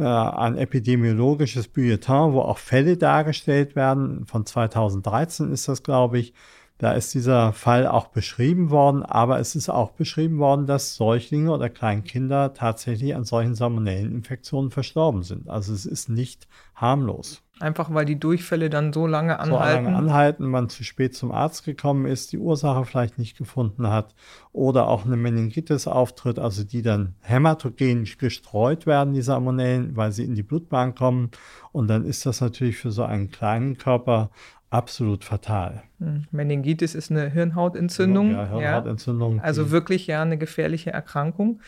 ein 0.00 0.56
epidemiologisches 0.56 1.68
Bulletin, 1.68 2.32
wo 2.32 2.40
auch 2.40 2.56
Fälle 2.56 2.96
dargestellt 2.96 3.76
werden. 3.76 4.24
Von 4.24 4.46
2013 4.46 5.52
ist 5.52 5.68
das, 5.68 5.82
glaube 5.82 6.18
ich 6.18 6.32
da 6.78 6.92
ist 6.92 7.14
dieser 7.14 7.52
Fall 7.52 7.86
auch 7.86 8.08
beschrieben 8.08 8.70
worden, 8.70 9.02
aber 9.02 9.40
es 9.40 9.56
ist 9.56 9.70
auch 9.70 9.92
beschrieben 9.92 10.38
worden, 10.38 10.66
dass 10.66 10.94
Säuglinge 10.96 11.50
oder 11.50 11.70
Kleinkinder 11.70 12.52
tatsächlich 12.52 13.14
an 13.14 13.24
solchen 13.24 13.54
Salmonelleninfektionen 13.54 14.70
verstorben 14.70 15.22
sind. 15.22 15.48
Also 15.48 15.72
es 15.72 15.86
ist 15.86 16.08
nicht 16.10 16.46
harmlos. 16.74 17.42
Einfach 17.58 17.94
weil 17.94 18.04
die 18.04 18.20
Durchfälle 18.20 18.68
dann 18.68 18.92
so 18.92 19.06
lange 19.06 19.40
anhalten. 19.40 19.84
So 19.84 19.90
lange 19.90 19.96
anhalten, 19.96 20.44
man 20.44 20.68
zu 20.68 20.84
spät 20.84 21.14
zum 21.14 21.32
Arzt 21.32 21.64
gekommen 21.64 22.04
ist, 22.04 22.32
die 22.32 22.38
Ursache 22.38 22.84
vielleicht 22.84 23.18
nicht 23.18 23.38
gefunden 23.38 23.88
hat 23.88 24.14
oder 24.52 24.88
auch 24.88 25.06
eine 25.06 25.16
Meningitis 25.16 25.86
auftritt, 25.86 26.38
also 26.38 26.64
die 26.64 26.82
dann 26.82 27.14
hämatogen 27.22 28.06
gestreut 28.18 28.84
werden, 28.84 29.14
die 29.14 29.22
Salmonellen, 29.22 29.96
weil 29.96 30.12
sie 30.12 30.24
in 30.24 30.34
die 30.34 30.42
Blutbahn 30.42 30.94
kommen. 30.94 31.30
Und 31.72 31.88
dann 31.88 32.04
ist 32.04 32.26
das 32.26 32.42
natürlich 32.42 32.76
für 32.76 32.90
so 32.90 33.04
einen 33.04 33.30
kleinen 33.30 33.78
Körper 33.78 34.30
absolut 34.76 35.24
fatal. 35.24 35.82
Hm, 35.98 36.24
Meningitis 36.30 36.94
ist 36.94 37.10
eine 37.10 37.30
Hirnhautentzündung. 37.30 38.32
Ja, 38.32 38.46
Hirnhautentzündung. 38.48 39.36
Ja. 39.36 39.42
Also 39.42 39.70
wirklich 39.70 40.06
ja 40.06 40.22
eine 40.22 40.38
gefährliche 40.38 40.90
Erkrankung. 40.90 41.60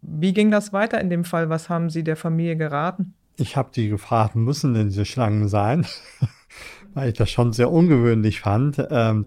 Wie 0.00 0.32
ging 0.32 0.50
das 0.50 0.72
weiter 0.72 1.00
in 1.00 1.10
dem 1.10 1.24
Fall? 1.24 1.48
Was 1.48 1.68
haben 1.68 1.90
Sie 1.90 2.04
der 2.04 2.16
Familie 2.16 2.56
geraten? 2.56 3.14
Ich 3.36 3.56
habe 3.56 3.70
die 3.74 3.88
gefragt, 3.88 4.36
müssen 4.36 4.74
denn 4.74 4.88
diese 4.88 5.04
Schlangen 5.04 5.48
sein? 5.48 5.86
Weil 6.94 7.08
ich 7.08 7.14
das 7.14 7.30
schon 7.30 7.52
sehr 7.52 7.70
ungewöhnlich 7.70 8.40
fand. 8.40 8.82
Ähm, 8.90 9.26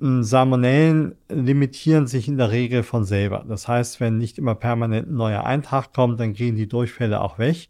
Salmonellen 0.00 1.14
limitieren 1.28 2.06
sich 2.06 2.28
in 2.28 2.36
der 2.36 2.50
Regel 2.50 2.82
von 2.82 3.04
selber. 3.04 3.44
Das 3.48 3.68
heißt, 3.68 4.00
wenn 4.00 4.18
nicht 4.18 4.38
immer 4.38 4.54
permanent 4.54 5.08
ein 5.08 5.14
neuer 5.14 5.44
Eintrag 5.44 5.92
kommt, 5.92 6.20
dann 6.20 6.32
gehen 6.32 6.56
die 6.56 6.68
Durchfälle 6.68 7.20
auch 7.20 7.38
weg. 7.38 7.68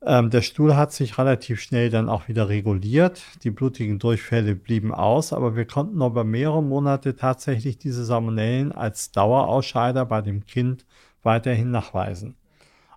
Ähm, 0.00 0.30
der 0.30 0.42
Stuhl 0.42 0.76
hat 0.76 0.92
sich 0.92 1.18
relativ 1.18 1.60
schnell 1.60 1.90
dann 1.90 2.08
auch 2.08 2.28
wieder 2.28 2.48
reguliert. 2.48 3.22
Die 3.42 3.50
blutigen 3.50 3.98
Durchfälle 3.98 4.54
blieben 4.54 4.94
aus, 4.94 5.32
aber 5.32 5.56
wir 5.56 5.64
konnten 5.64 6.00
über 6.00 6.22
mehrere 6.22 6.62
Monate 6.62 7.16
tatsächlich 7.16 7.78
diese 7.78 8.04
Salmonellen 8.04 8.70
als 8.70 9.10
Dauerausscheider 9.10 10.06
bei 10.06 10.22
dem 10.22 10.46
Kind 10.46 10.86
weiterhin 11.22 11.72
nachweisen. 11.72 12.36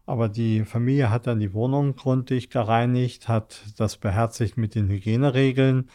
Aber 0.05 0.29
die 0.29 0.63
Familie 0.65 1.09
hat 1.09 1.25
dann 1.25 1.39
die 1.39 1.53
Wohnung 1.53 1.95
gründlich 1.95 2.49
gereinigt, 2.49 3.27
hat 3.27 3.61
das 3.77 3.97
beherzigt 3.97 4.57
mit 4.57 4.75
den 4.75 4.87
Hygieneregeln, 4.87 5.89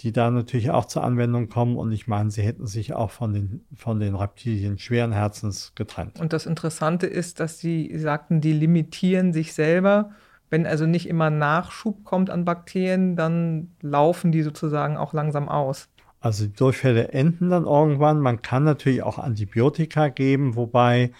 die 0.00 0.12
da 0.12 0.30
natürlich 0.30 0.70
auch 0.70 0.84
zur 0.84 1.04
Anwendung 1.04 1.48
kommen. 1.48 1.76
Und 1.76 1.92
ich 1.92 2.06
meine, 2.06 2.30
sie 2.30 2.42
hätten 2.42 2.66
sich 2.66 2.94
auch 2.94 3.10
von 3.10 3.32
den, 3.32 3.64
von 3.74 3.98
den 3.98 4.14
Reptilien 4.14 4.78
schweren 4.78 5.12
Herzens 5.12 5.72
getrennt. 5.74 6.20
Und 6.20 6.32
das 6.32 6.46
Interessante 6.46 7.06
ist, 7.06 7.40
dass 7.40 7.58
sie 7.58 7.98
sagten, 7.98 8.40
die 8.40 8.52
limitieren 8.52 9.32
sich 9.32 9.52
selber 9.52 10.10
wenn 10.50 10.66
also 10.66 10.86
nicht 10.86 11.08
immer 11.08 11.30
Nachschub 11.30 12.04
kommt 12.04 12.30
an 12.30 12.44
Bakterien, 12.44 13.16
dann 13.16 13.70
laufen 13.80 14.32
die 14.32 14.42
sozusagen 14.42 14.96
auch 14.96 15.12
langsam 15.12 15.48
aus. 15.48 15.88
Also 16.20 16.46
die 16.46 16.52
Durchfälle 16.52 17.08
enden 17.08 17.50
dann 17.50 17.64
irgendwann. 17.64 18.20
Man 18.20 18.42
kann 18.42 18.64
natürlich 18.64 19.02
auch 19.02 19.18
Antibiotika 19.18 20.08
geben, 20.08 20.56
wobei 20.56 21.12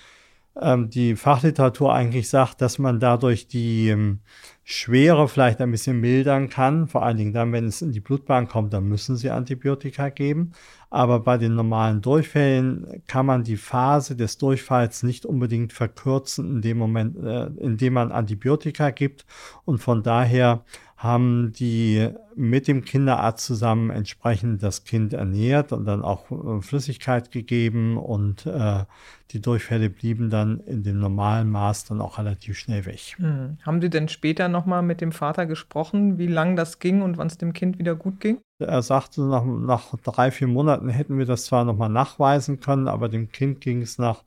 die 0.88 1.16
Fachliteratur 1.16 1.92
eigentlich 1.92 2.30
sagt, 2.30 2.62
dass 2.62 2.78
man 2.78 2.98
dadurch 2.98 3.46
die 3.46 3.88
ähm, 3.88 4.20
Schwere 4.64 5.28
vielleicht 5.28 5.60
ein 5.60 5.70
bisschen 5.70 6.00
mildern 6.00 6.48
kann. 6.48 6.88
Vor 6.88 7.04
allen 7.04 7.18
Dingen 7.18 7.32
dann, 7.32 7.52
wenn 7.52 7.66
es 7.66 7.82
in 7.82 7.92
die 7.92 8.00
Blutbahn 8.00 8.48
kommt, 8.48 8.72
dann 8.72 8.88
müssen 8.88 9.16
sie 9.16 9.30
Antibiotika 9.30 10.08
geben. 10.08 10.52
Aber 10.88 11.20
bei 11.20 11.36
den 11.36 11.54
normalen 11.54 12.00
Durchfällen 12.00 13.02
kann 13.06 13.26
man 13.26 13.44
die 13.44 13.58
Phase 13.58 14.16
des 14.16 14.38
Durchfalls 14.38 15.02
nicht 15.02 15.26
unbedingt 15.26 15.74
verkürzen 15.74 16.56
in 16.56 16.62
dem 16.62 16.78
Moment, 16.78 17.16
äh, 17.22 17.46
in 17.58 17.76
dem 17.76 17.92
man 17.92 18.10
Antibiotika 18.10 18.90
gibt. 18.90 19.26
Und 19.66 19.78
von 19.78 20.02
daher 20.02 20.64
haben 20.96 21.52
die 21.52 22.08
mit 22.34 22.68
dem 22.68 22.82
Kinderarzt 22.82 23.44
zusammen 23.44 23.90
entsprechend 23.90 24.62
das 24.62 24.84
Kind 24.84 25.12
ernährt 25.12 25.72
und 25.72 25.84
dann 25.84 26.02
auch 26.02 26.30
äh, 26.30 26.62
Flüssigkeit 26.62 27.30
gegeben 27.30 27.98
und 27.98 28.46
äh, 28.46 28.84
die 29.30 29.42
Durchfälle 29.42 29.90
blieben 29.90 30.30
dann 30.30 30.60
in 30.60 30.84
dem 30.84 30.98
normalen 30.98 31.50
Maß 31.50 31.84
dann 31.84 32.00
auch 32.00 32.18
relativ 32.18 32.56
schnell 32.58 32.86
weg. 32.86 33.16
Hm. 33.18 33.58
Haben 33.62 33.82
Sie 33.82 33.90
denn 33.90 34.08
später 34.08 34.48
nochmal 34.48 34.82
mit 34.82 35.02
dem 35.02 35.12
Vater 35.12 35.44
gesprochen, 35.44 36.16
wie 36.16 36.28
lang 36.28 36.56
das 36.56 36.78
ging 36.78 37.02
und 37.02 37.18
wann 37.18 37.26
es 37.26 37.36
dem 37.36 37.52
Kind 37.52 37.78
wieder 37.78 37.94
gut 37.94 38.20
ging? 38.20 38.40
Er 38.58 38.80
sagte, 38.80 39.20
nach, 39.20 39.44
nach 39.44 39.94
drei, 40.02 40.30
vier 40.30 40.48
Monaten 40.48 40.88
hätten 40.88 41.18
wir 41.18 41.26
das 41.26 41.44
zwar 41.44 41.66
nochmal 41.66 41.90
nachweisen 41.90 42.60
können, 42.60 42.88
aber 42.88 43.10
dem 43.10 43.30
Kind 43.30 43.60
ging 43.60 43.82
es 43.82 43.98
nach 43.98 44.22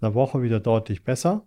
einer 0.00 0.14
Woche 0.14 0.42
wieder 0.42 0.60
deutlich 0.60 1.02
besser. 1.02 1.42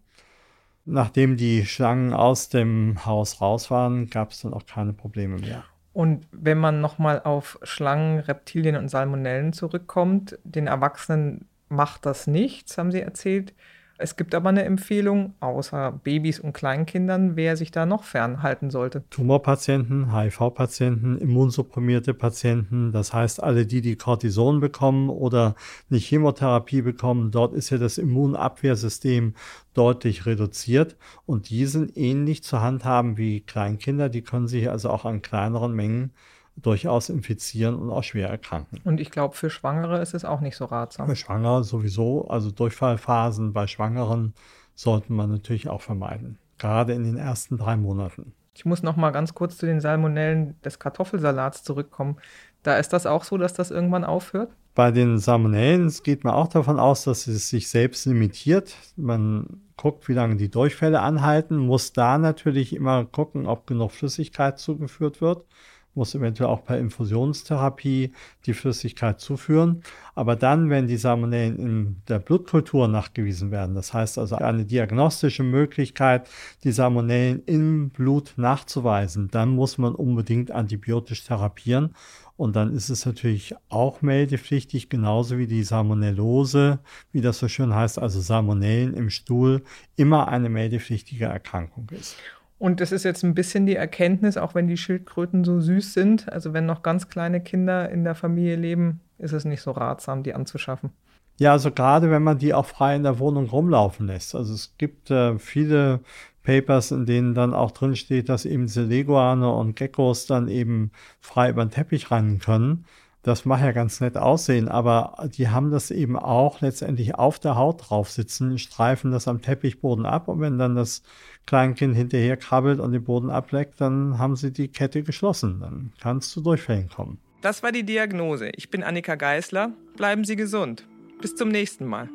Nachdem 0.85 1.35
die 1.35 1.65
Schlangen 1.65 2.13
aus 2.13 2.49
dem 2.49 3.05
Haus 3.05 3.41
raus 3.41 3.71
waren, 3.71 4.09
gab 4.09 4.31
es 4.31 4.41
dann 4.41 4.53
auch 4.53 4.65
keine 4.67 4.93
Probleme 4.93 5.37
mehr. 5.37 5.63
Und 5.93 6.27
wenn 6.31 6.59
man 6.59 6.81
nochmal 6.81 7.21
auf 7.23 7.57
Schlangen, 7.63 8.19
Reptilien 8.19 8.75
und 8.75 8.89
Salmonellen 8.89 9.53
zurückkommt, 9.53 10.37
den 10.43 10.67
Erwachsenen 10.67 11.47
macht 11.69 12.05
das 12.05 12.27
nichts, 12.27 12.77
haben 12.77 12.91
Sie 12.91 13.01
erzählt. 13.01 13.53
Es 13.97 14.17
gibt 14.17 14.35
aber 14.35 14.49
eine 14.49 14.65
Empfehlung, 14.65 15.35
außer 15.39 15.93
Babys 16.03 16.39
und 16.41 16.51
Kleinkindern, 16.51 17.37
wer 17.37 17.55
sich 17.55 17.71
da 17.71 17.85
noch 17.85 18.03
fernhalten 18.03 18.69
sollte. 18.69 19.05
Tumorpatienten, 19.09 20.13
HIV-Patienten, 20.13 21.17
immunsupprimierte 21.17 22.13
Patienten, 22.13 22.91
das 22.91 23.13
heißt 23.13 23.41
alle 23.41 23.65
die, 23.65 23.79
die 23.79 23.95
Cortison 23.95 24.59
bekommen 24.59 25.09
oder 25.09 25.55
eine 25.89 25.99
Chemotherapie 25.99 26.81
bekommen, 26.81 27.31
dort 27.31 27.53
ist 27.53 27.69
ja 27.69 27.77
das 27.77 27.97
Immunabwehrsystem 27.97 29.33
deutlich 29.73 30.25
reduziert 30.25 30.97
und 31.25 31.49
die 31.49 31.65
sind 31.65 31.95
ähnlich 31.95 32.43
zu 32.43 32.59
handhaben 32.59 33.17
wie 33.17 33.41
Kleinkinder, 33.41 34.09
die 34.09 34.23
können 34.23 34.47
sich 34.47 34.69
also 34.69 34.89
auch 34.89 35.05
an 35.05 35.21
kleineren 35.21 35.73
Mengen 35.73 36.11
durchaus 36.55 37.09
infizieren 37.09 37.75
und 37.75 37.89
auch 37.89 38.03
schwer 38.03 38.29
erkranken. 38.29 38.79
Und 38.83 38.99
ich 38.99 39.11
glaube, 39.11 39.35
für 39.35 39.49
Schwangere 39.49 40.01
ist 40.01 40.13
es 40.13 40.25
auch 40.25 40.39
nicht 40.39 40.55
so 40.55 40.65
ratsam. 40.65 41.07
Für 41.07 41.15
Schwangere 41.15 41.63
sowieso, 41.63 42.27
also 42.27 42.51
Durchfallphasen 42.51 43.53
bei 43.53 43.67
Schwangeren 43.67 44.33
sollte 44.73 45.11
man 45.13 45.29
natürlich 45.29 45.69
auch 45.69 45.81
vermeiden, 45.81 46.37
gerade 46.57 46.93
in 46.93 47.03
den 47.03 47.17
ersten 47.17 47.57
drei 47.57 47.75
Monaten. 47.75 48.33
Ich 48.53 48.63
muss 48.63 48.83
noch 48.83 48.95
mal 48.95 49.11
ganz 49.11 49.33
kurz 49.33 49.57
zu 49.57 49.65
den 49.65 49.81
Salmonellen 49.81 50.55
des 50.63 50.79
Kartoffelsalats 50.79 51.63
zurückkommen. 51.63 52.17
Da 52.63 52.77
ist 52.77 52.93
das 52.93 53.05
auch 53.05 53.25
so, 53.25 53.37
dass 53.37 53.53
das 53.53 53.69
irgendwann 53.69 54.05
aufhört? 54.05 54.49
Bei 54.75 54.91
den 54.91 55.17
Salmonellen 55.17 55.93
geht 56.03 56.23
man 56.23 56.33
auch 56.33 56.47
davon 56.47 56.79
aus, 56.79 57.03
dass 57.03 57.27
es 57.27 57.49
sich 57.49 57.69
selbst 57.69 58.05
limitiert. 58.05 58.75
Man 58.95 59.61
guckt, 59.77 60.07
wie 60.07 60.13
lange 60.13 60.37
die 60.37 60.49
Durchfälle 60.49 61.01
anhalten, 61.01 61.57
muss 61.57 61.91
da 61.93 62.17
natürlich 62.17 62.73
immer 62.73 63.05
gucken, 63.05 63.45
ob 63.45 63.67
genug 63.67 63.91
Flüssigkeit 63.91 64.57
zugeführt 64.57 65.21
wird 65.21 65.45
muss 65.95 66.15
eventuell 66.15 66.49
auch 66.49 66.63
per 66.63 66.77
Infusionstherapie 66.77 68.13
die 68.45 68.53
Flüssigkeit 68.53 69.19
zuführen. 69.19 69.81
Aber 70.13 70.35
dann, 70.35 70.69
wenn 70.69 70.87
die 70.87 70.97
Salmonellen 70.97 71.57
in 71.57 72.01
der 72.07 72.19
Blutkultur 72.19 72.87
nachgewiesen 72.87 73.51
werden, 73.51 73.75
das 73.75 73.93
heißt 73.93 74.17
also 74.17 74.35
eine 74.35 74.65
diagnostische 74.65 75.43
Möglichkeit, 75.43 76.29
die 76.63 76.71
Salmonellen 76.71 77.43
im 77.45 77.89
Blut 77.89 78.33
nachzuweisen, 78.37 79.29
dann 79.31 79.49
muss 79.49 79.77
man 79.77 79.95
unbedingt 79.95 80.51
antibiotisch 80.51 81.23
therapieren. 81.23 81.93
Und 82.37 82.57
dann 82.57 82.73
ist 82.73 82.89
es 82.89 83.05
natürlich 83.05 83.55
auch 83.69 84.01
meldepflichtig, 84.01 84.89
genauso 84.89 85.37
wie 85.37 85.47
die 85.47 85.63
Salmonellose, 85.63 86.79
wie 87.13 87.21
das 87.21 87.39
so 87.39 87.47
schön 87.47 87.73
heißt, 87.73 87.97
also 87.97 88.19
Salmonellen 88.19 88.93
im 88.93 89.09
Stuhl, 89.09 89.63
immer 89.95 90.27
eine 90.27 90.49
meldepflichtige 90.49 91.25
Erkrankung 91.25 91.89
ist. 91.91 92.17
Und 92.57 92.79
das 92.79 92.91
ist 92.91 93.03
jetzt 93.03 93.23
ein 93.23 93.35
bisschen 93.35 93.65
die 93.65 93.75
Erkenntnis, 93.75 94.37
auch 94.37 94.55
wenn 94.55 94.67
die 94.67 94.77
Schildkröten 94.77 95.43
so 95.43 95.59
süß 95.59 95.93
sind, 95.93 96.31
also 96.31 96.53
wenn 96.53 96.65
noch 96.65 96.83
ganz 96.83 97.09
kleine 97.09 97.41
Kinder 97.41 97.89
in 97.89 98.03
der 98.03 98.15
Familie 98.15 98.55
leben, 98.55 99.01
ist 99.17 99.33
es 99.33 99.45
nicht 99.45 99.61
so 99.61 99.71
ratsam, 99.71 100.23
die 100.23 100.33
anzuschaffen. 100.33 100.91
Ja, 101.37 101.51
also 101.51 101.69
gerade 101.71 102.09
wenn 102.11 102.23
man 102.23 102.37
die 102.37 102.53
auch 102.53 102.65
frei 102.65 102.95
in 102.95 103.03
der 103.03 103.19
Wohnung 103.19 103.47
rumlaufen 103.47 104.07
lässt. 104.07 104.35
Also 104.35 104.53
es 104.53 104.73
gibt 104.77 105.11
äh, 105.11 105.37
viele 105.37 105.99
Papers, 106.43 106.91
in 106.91 107.05
denen 107.05 107.33
dann 107.33 107.53
auch 107.53 107.71
drin 107.71 107.95
steht, 107.97 108.29
dass 108.29 108.45
eben 108.45 108.67
diese 108.67 108.83
Leguane 108.83 109.51
und 109.51 109.75
Geckos 109.75 110.27
dann 110.27 110.47
eben 110.47 110.91
frei 111.19 111.49
über 111.49 111.65
den 111.65 111.71
Teppich 111.71 112.09
rennen 112.09 112.39
können. 112.39 112.85
Das 113.23 113.43
mag 113.43 113.61
ja 113.61 113.71
ganz 113.71 114.01
nett 114.01 114.17
aussehen, 114.17 114.69
aber 114.69 115.27
die 115.35 115.49
haben 115.49 115.71
das 115.71 115.89
eben 115.89 116.15
auch 116.15 116.61
letztendlich 116.61 117.15
auf 117.15 117.39
der 117.39 117.55
Haut 117.55 117.89
drauf 117.89 118.11
sitzen, 118.11 118.59
streifen 118.59 119.11
das 119.11 119.27
am 119.27 119.41
Teppichboden 119.41 120.05
ab 120.05 120.27
und 120.27 120.39
wenn 120.41 120.59
dann 120.59 120.75
das 120.75 121.01
Kleinkind 121.45 121.95
hinterher 121.95 122.37
krabbelt 122.37 122.79
und 122.79 122.91
den 122.91 123.03
Boden 123.03 123.29
ableckt, 123.29 123.79
dann 123.79 124.17
haben 124.17 124.35
sie 124.35 124.51
die 124.51 124.67
Kette 124.67 125.03
geschlossen. 125.03 125.59
Dann 125.59 125.93
kann 126.01 126.17
es 126.17 126.29
zu 126.29 126.41
Durchfällen 126.41 126.89
kommen. 126.89 127.19
Das 127.41 127.61
war 127.61 127.71
die 127.71 127.83
Diagnose. 127.83 128.49
Ich 128.55 128.71
bin 128.71 128.83
Annika 128.83 129.15
Geißler. 129.15 129.71
Bleiben 129.97 130.23
Sie 130.23 130.35
gesund. 130.35 130.87
Bis 131.21 131.35
zum 131.35 131.49
nächsten 131.49 131.85
Mal. 131.85 132.09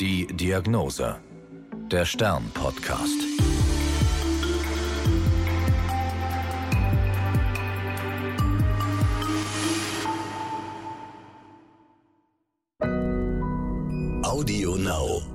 Die 0.00 0.26
Diagnose. 0.26 1.16
Der 1.90 2.06
Stern-Podcast. 2.06 3.20
Audio 14.22 14.76
Now. 14.76 15.33